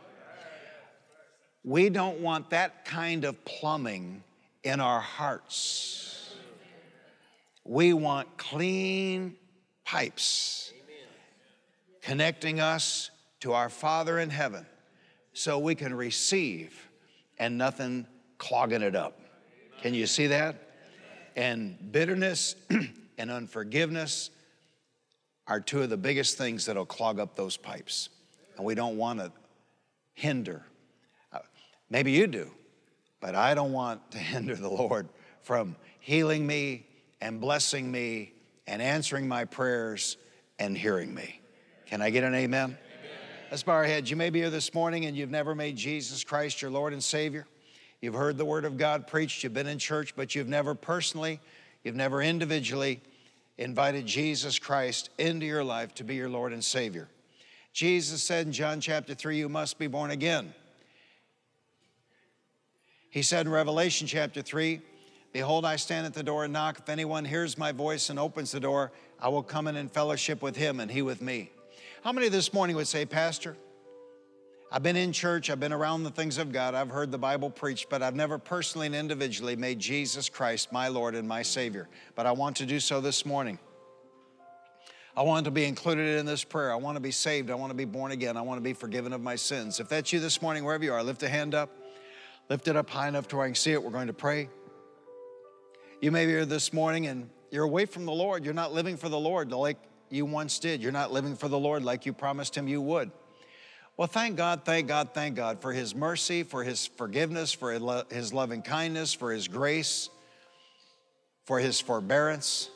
We 1.64 1.90
don't 1.90 2.20
want 2.20 2.50
that 2.50 2.84
kind 2.84 3.24
of 3.24 3.44
plumbing 3.46 4.24
in 4.64 4.82
our 4.82 5.00
hearts. 5.00 6.34
We 7.64 7.94
want 7.94 8.38
clean 8.38 9.36
pipes 9.90 10.72
connecting 12.04 12.60
us 12.60 13.10
to 13.40 13.54
our 13.54 13.70
Father 13.70 14.20
in 14.20 14.30
heaven 14.30 14.64
so 15.34 15.58
we 15.58 15.74
can 15.74 15.96
receive 15.96 16.88
and 17.40 17.58
nothing 17.58 18.06
clogging 18.38 18.84
it 18.84 18.96
up. 18.96 19.20
Can 19.82 19.96
you 19.96 20.06
see 20.06 20.28
that? 20.28 20.56
And 21.36 21.92
bitterness 21.92 22.56
and 23.18 23.32
unforgiveness 23.32 24.30
are 25.48 25.60
two 25.60 25.82
of 25.82 25.90
the 25.90 25.98
biggest 25.98 26.38
things 26.38 26.68
that'll 26.68 26.86
clog 26.86 27.20
up 27.20 27.36
those 27.36 27.58
pipes. 27.58 28.10
And 28.58 28.66
we 28.66 28.76
don't 28.76 28.96
want 28.96 29.18
to 29.18 29.32
hinder. 30.14 30.64
Uh, 31.34 31.40
maybe 31.90 32.12
you 32.12 32.28
do, 32.28 32.52
but 33.22 33.34
I 33.34 33.56
don't 33.56 33.72
want 33.72 34.12
to 34.12 34.18
hinder 34.34 34.56
the 34.56 34.70
Lord 34.70 35.10
from 35.42 35.76
healing 36.00 36.46
me 36.46 36.86
and 37.22 37.42
blessing 37.42 37.92
me 37.92 38.34
and 38.70 38.84
answering 38.84 39.28
my 39.28 39.46
prayers 39.46 40.16
and 40.60 40.78
hearing 40.78 41.14
me. 41.14 41.42
Can 41.88 42.04
I 42.04 42.12
get 42.12 42.24
an 42.24 42.36
amen? 42.36 42.66
amen? 42.66 42.78
Let's 43.50 43.64
bow 43.64 43.74
our 43.74 43.84
heads. 43.84 44.12
You 44.12 44.16
may 44.16 44.30
be 44.30 44.40
here 44.40 44.52
this 44.52 44.76
morning 44.76 45.06
and 45.06 45.18
you've 45.18 45.32
never 45.32 45.56
made 45.56 45.76
Jesus 45.76 46.24
Christ 46.24 46.62
your 46.62 46.70
Lord 46.70 46.94
and 46.94 47.04
Savior. 47.04 47.48
You've 48.00 48.14
heard 48.14 48.38
the 48.38 48.46
Word 48.46 48.66
of 48.66 48.78
God 48.78 49.08
preached, 49.08 49.44
you've 49.44 49.56
been 49.56 49.68
in 49.68 49.80
church, 49.80 50.16
but 50.16 50.36
you've 50.36 50.48
never 50.48 50.76
personally, 50.76 51.42
you've 51.84 51.96
never 51.96 52.22
individually 52.22 53.02
invited 53.58 54.06
Jesus 54.06 54.60
Christ 54.60 55.10
into 55.18 55.48
your 55.48 55.64
life 55.64 55.96
to 55.96 56.04
be 56.04 56.16
your 56.16 56.30
Lord 56.30 56.54
and 56.54 56.64
Savior. 56.64 57.10
Jesus 57.74 58.22
said 58.22 58.46
in 58.46 58.54
John 58.54 58.80
chapter 58.80 59.16
3, 59.16 59.38
You 59.38 59.50
must 59.50 59.80
be 59.80 59.88
born 59.88 60.12
again. 60.12 60.54
He 63.10 63.24
said 63.24 63.48
in 63.48 63.52
Revelation 63.52 64.06
chapter 64.06 64.44
3, 64.44 64.80
Behold, 65.32 65.64
I 65.64 65.76
stand 65.76 66.06
at 66.06 66.14
the 66.14 66.24
door 66.24 66.44
and 66.44 66.54
knock. 66.54 66.80
If 66.80 66.90
anyone 66.90 67.24
hears 67.24 67.58
my 67.58 67.72
voice 67.72 68.10
and 68.10 68.18
opens 68.18 68.52
the 68.52 68.60
door, 68.60 68.92
I 69.20 69.30
will 69.30 69.44
come 69.44 69.68
in 69.68 69.76
and 69.76 69.92
fellowship 69.92 70.42
with 70.42 70.56
him 70.56 70.80
and 70.80 70.90
he 70.90 71.02
with 71.02 71.22
me. 71.22 71.52
How 72.04 72.12
many 72.12 72.30
this 72.30 72.54
morning 72.54 72.76
would 72.76 72.88
say, 72.88 73.06
Pastor, 73.06 73.56
I've 74.72 74.84
been 74.84 74.96
in 74.96 75.12
church, 75.12 75.50
I've 75.50 75.60
been 75.60 75.74
around 75.74 76.04
the 76.04 76.12
things 76.12 76.38
of 76.38 76.52
God, 76.52 76.74
I've 76.74 76.90
heard 76.90 77.12
the 77.12 77.18
Bible 77.18 77.50
preached, 77.50 77.90
but 77.90 78.02
I've 78.02 78.16
never 78.16 78.38
personally 78.38 78.88
and 78.88 78.96
individually 78.96 79.56
made 79.56 79.80
Jesus 79.80 80.30
Christ 80.30 80.72
my 80.72 80.88
Lord 80.88 81.16
and 81.16 81.28
my 81.28 81.42
Savior. 81.42 81.90
But 82.16 82.26
I 82.26 82.32
want 82.32 82.58
to 82.58 82.66
do 82.66 82.80
so 82.80 83.02
this 83.02 83.26
morning. 83.26 83.60
I 85.18 85.24
want 85.24 85.46
to 85.46 85.52
be 85.52 85.66
included 85.66 86.20
in 86.20 86.26
this 86.26 86.44
prayer. 86.44 86.72
I 86.72 86.76
want 86.76 86.96
to 86.96 87.02
be 87.02 87.12
saved. 87.12 87.52
I 87.52 87.56
want 87.56 87.72
to 87.72 87.76
be 87.76 87.86
born 87.86 88.12
again. 88.12 88.38
I 88.38 88.42
want 88.42 88.58
to 88.58 88.64
be 88.64 88.74
forgiven 88.74 89.12
of 89.12 89.22
my 89.22 89.36
sins. 89.36 89.80
If 89.80 89.90
that's 89.90 90.14
you 90.14 90.20
this 90.20 90.42
morning, 90.42 90.64
wherever 90.64 90.84
you 90.84 90.94
are, 90.94 91.04
lift 91.04 91.24
a 91.24 91.30
hand 91.30 91.54
up. 91.54 91.70
Lift 92.48 92.68
it 92.68 92.76
up 92.76 92.90
high 92.90 93.08
enough 93.08 93.28
to 93.30 93.36
where 93.36 93.46
I 93.46 93.50
can 93.50 93.56
see 93.56 93.74
it. 93.74 93.84
We're 93.84 93.90
going 93.92 94.08
to 94.08 94.14
pray. 94.14 94.50
You 96.02 96.12
may 96.12 96.26
be 96.26 96.32
here 96.32 96.46
this 96.46 96.72
morning 96.72 97.08
and 97.08 97.30
you're 97.52 97.66
away 97.66 97.86
from 97.86 98.06
the 98.06 98.14
Lord. 98.14 98.46
You're 98.46 98.54
not 98.54 98.72
living 98.72 98.96
for 98.96 99.10
the 99.10 99.20
Lord 99.20 99.52
like 99.52 99.78
you 100.10 100.26
once 100.26 100.58
did. 100.58 100.82
You're 100.82 100.94
not 100.94 101.12
living 101.12 101.36
for 101.36 101.50
the 101.50 101.60
Lord 101.60 101.84
like 101.84 102.06
you 102.06 102.14
promised 102.14 102.56
Him 102.56 102.70
you 102.70 102.80
would. 102.82 103.12
Well, 103.98 104.08
thank 104.08 104.38
God, 104.38 104.64
thank 104.64 104.88
God, 104.88 105.10
thank 105.14 105.36
God 105.36 105.62
for 105.62 105.74
His 105.74 105.94
mercy, 105.94 106.44
for 106.44 106.64
His 106.64 106.88
forgiveness, 106.88 107.52
for 107.52 107.74
His 108.10 108.34
loving 108.34 108.62
kindness, 108.62 109.14
for 109.14 109.34
His 109.34 109.50
grace, 109.50 110.10
for 111.44 111.60
His 111.60 111.82
forbearance. 111.82 112.70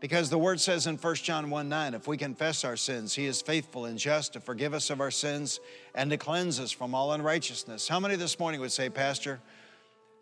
Because 0.00 0.28
the 0.28 0.38
word 0.38 0.60
says 0.60 0.88
in 0.88 0.96
1 0.96 1.14
John 1.16 1.50
1 1.50 1.68
9, 1.68 1.94
if 1.94 2.08
we 2.08 2.16
confess 2.16 2.64
our 2.64 2.76
sins, 2.76 3.14
He 3.14 3.26
is 3.26 3.40
faithful 3.40 3.84
and 3.84 3.96
just 3.96 4.32
to 4.32 4.40
forgive 4.40 4.74
us 4.74 4.90
of 4.90 5.00
our 5.00 5.12
sins 5.12 5.60
and 5.94 6.10
to 6.10 6.16
cleanse 6.16 6.58
us 6.58 6.72
from 6.72 6.96
all 6.96 7.12
unrighteousness. 7.12 7.86
How 7.86 8.00
many 8.00 8.16
this 8.16 8.40
morning 8.40 8.60
would 8.60 8.72
say, 8.72 8.90
Pastor, 8.90 9.38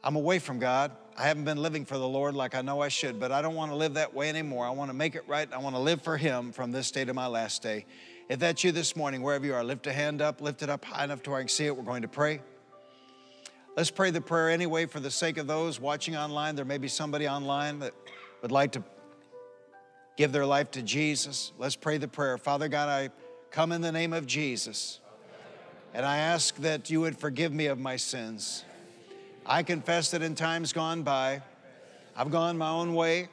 I'm 0.02 0.16
away 0.16 0.38
from 0.40 0.58
God. 0.58 0.92
I 1.16 1.28
haven't 1.28 1.44
been 1.44 1.62
living 1.62 1.84
for 1.84 1.96
the 1.96 2.08
Lord 2.08 2.34
like 2.34 2.56
I 2.56 2.62
know 2.62 2.80
I 2.80 2.88
should, 2.88 3.20
but 3.20 3.30
I 3.30 3.40
don't 3.40 3.54
want 3.54 3.70
to 3.70 3.76
live 3.76 3.94
that 3.94 4.14
way 4.14 4.28
anymore. 4.28 4.66
I 4.66 4.70
want 4.70 4.90
to 4.90 4.94
make 4.94 5.14
it 5.14 5.22
right. 5.28 5.48
I 5.52 5.58
want 5.58 5.76
to 5.76 5.80
live 5.80 6.02
for 6.02 6.16
Him 6.16 6.50
from 6.50 6.72
this 6.72 6.90
day 6.90 7.04
to 7.04 7.14
my 7.14 7.28
last 7.28 7.62
day. 7.62 7.86
If 8.28 8.40
that's 8.40 8.64
you 8.64 8.72
this 8.72 8.96
morning, 8.96 9.22
wherever 9.22 9.46
you 9.46 9.54
are, 9.54 9.62
lift 9.62 9.86
a 9.86 9.92
hand 9.92 10.20
up, 10.20 10.40
lift 10.40 10.62
it 10.62 10.70
up 10.70 10.84
high 10.84 11.04
enough 11.04 11.22
to 11.24 11.30
where 11.30 11.38
I 11.38 11.42
can 11.42 11.48
see 11.48 11.66
it. 11.66 11.76
We're 11.76 11.84
going 11.84 12.02
to 12.02 12.08
pray. 12.08 12.40
Let's 13.76 13.90
pray 13.90 14.10
the 14.10 14.20
prayer 14.20 14.50
anyway 14.50 14.86
for 14.86 14.98
the 14.98 15.10
sake 15.10 15.36
of 15.36 15.46
those 15.46 15.78
watching 15.78 16.16
online. 16.16 16.56
There 16.56 16.64
may 16.64 16.78
be 16.78 16.88
somebody 16.88 17.28
online 17.28 17.80
that 17.80 17.92
would 18.42 18.52
like 18.52 18.72
to 18.72 18.82
give 20.16 20.32
their 20.32 20.46
life 20.46 20.70
to 20.72 20.82
Jesus. 20.82 21.52
Let's 21.58 21.76
pray 21.76 21.98
the 21.98 22.08
prayer. 22.08 22.38
Father 22.38 22.68
God, 22.68 22.88
I 22.88 23.10
come 23.50 23.70
in 23.70 23.82
the 23.82 23.92
name 23.92 24.12
of 24.12 24.26
Jesus, 24.26 25.00
and 25.92 26.04
I 26.04 26.18
ask 26.18 26.56
that 26.56 26.90
you 26.90 27.00
would 27.02 27.18
forgive 27.18 27.52
me 27.52 27.66
of 27.66 27.78
my 27.78 27.96
sins. 27.96 28.64
I 29.46 29.62
confess 29.62 30.10
that 30.12 30.22
in 30.22 30.34
times 30.34 30.72
gone 30.72 31.02
by, 31.02 31.42
I've 32.16 32.30
gone 32.30 32.56
my 32.56 32.70
own 32.70 32.94
way, 32.94 33.28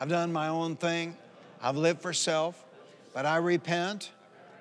I've 0.00 0.08
done 0.08 0.32
my 0.32 0.48
own 0.48 0.76
thing, 0.76 1.16
I've 1.60 1.76
lived 1.76 2.02
for 2.02 2.12
self, 2.12 2.64
but 3.12 3.26
I 3.26 3.38
repent 3.38 4.12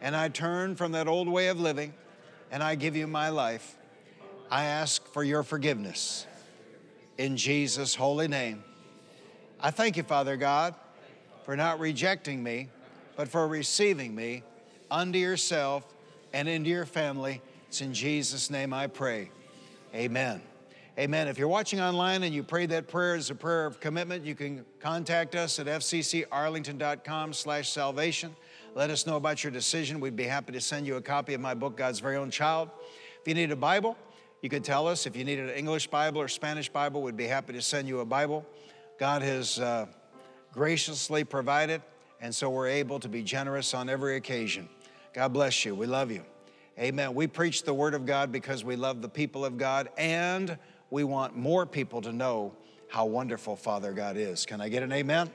and 0.01 0.15
I 0.15 0.29
turn 0.29 0.75
from 0.75 0.93
that 0.93 1.07
old 1.07 1.27
way 1.27 1.49
of 1.49 1.59
living 1.59 1.93
and 2.51 2.63
I 2.63 2.75
give 2.75 2.95
you 2.95 3.05
my 3.05 3.29
life. 3.29 3.75
I 4.49 4.65
ask 4.65 5.05
for 5.07 5.23
your 5.23 5.43
forgiveness 5.43 6.25
in 7.17 7.37
Jesus' 7.37 7.93
holy 7.93 8.27
name. 8.27 8.63
I 9.59 9.71
thank 9.71 9.97
you, 9.97 10.03
Father 10.03 10.37
God, 10.37 10.73
for 11.43 11.55
not 11.55 11.79
rejecting 11.79 12.41
me, 12.41 12.69
but 13.15 13.27
for 13.27 13.47
receiving 13.47 14.15
me 14.15 14.43
unto 14.89 15.19
yourself 15.19 15.85
and 16.33 16.47
into 16.47 16.69
your 16.69 16.85
family. 16.85 17.41
It's 17.67 17.81
in 17.81 17.93
Jesus' 17.93 18.49
name 18.49 18.73
I 18.73 18.87
pray. 18.87 19.29
Amen. 19.93 20.41
Amen. 20.97 21.27
If 21.27 21.37
you're 21.37 21.49
watching 21.49 21.81
online 21.81 22.23
and 22.23 22.33
you 22.33 22.41
prayed 22.41 22.69
that 22.69 22.87
prayer 22.87 23.15
as 23.15 23.29
a 23.29 23.35
prayer 23.35 23.65
of 23.65 23.81
commitment, 23.81 24.25
you 24.25 24.33
can 24.33 24.63
contact 24.79 25.35
us 25.35 25.59
at 25.59 25.65
fccarlington.com 25.65 27.33
slash 27.33 27.69
salvation. 27.69 28.33
Let 28.75 28.89
us 28.89 29.05
know 29.05 29.17
about 29.17 29.43
your 29.43 29.51
decision. 29.51 29.99
We'd 29.99 30.15
be 30.15 30.23
happy 30.23 30.53
to 30.53 30.61
send 30.61 30.87
you 30.87 30.95
a 30.95 31.01
copy 31.01 31.33
of 31.33 31.41
my 31.41 31.53
book, 31.53 31.75
God's 31.75 31.99
Very 31.99 32.15
Own 32.15 32.31
Child. 32.31 32.69
If 33.19 33.27
you 33.27 33.33
need 33.33 33.51
a 33.51 33.57
Bible, 33.57 33.97
you 34.41 34.47
could 34.47 34.63
tell 34.63 34.87
us. 34.87 35.05
If 35.05 35.17
you 35.17 35.25
need 35.25 35.37
an 35.37 35.49
English 35.49 35.87
Bible 35.87 36.21
or 36.21 36.29
Spanish 36.29 36.69
Bible, 36.69 37.01
we'd 37.01 37.17
be 37.17 37.27
happy 37.27 37.51
to 37.51 37.61
send 37.61 37.89
you 37.89 37.99
a 37.99 38.05
Bible. 38.05 38.45
God 38.97 39.21
has 39.21 39.59
uh, 39.59 39.87
graciously 40.53 41.25
provided, 41.25 41.81
and 42.21 42.33
so 42.33 42.49
we're 42.49 42.69
able 42.69 43.01
to 43.01 43.09
be 43.09 43.21
generous 43.21 43.73
on 43.73 43.89
every 43.89 44.15
occasion. 44.15 44.69
God 45.13 45.33
bless 45.33 45.65
you. 45.65 45.75
We 45.75 45.87
love 45.87 46.09
you. 46.09 46.23
Amen. 46.79 47.13
We 47.15 47.27
preach 47.27 47.63
the 47.63 47.73
Word 47.73 47.95
of 47.95 48.05
God 48.05 48.31
because 48.31 48.63
we 48.63 48.77
love 48.77 49.01
the 49.01 49.09
people 49.09 49.43
of 49.43 49.57
God 49.57 49.89
and 49.97 50.57
we 50.89 51.03
want 51.03 51.36
more 51.36 51.65
people 51.65 52.01
to 52.01 52.11
know 52.11 52.53
how 52.88 53.05
wonderful 53.05 53.55
Father 53.55 53.93
God 53.93 54.17
is. 54.17 54.45
Can 54.45 54.61
I 54.61 54.69
get 54.69 54.83
an 54.83 54.91
amen? 54.91 55.31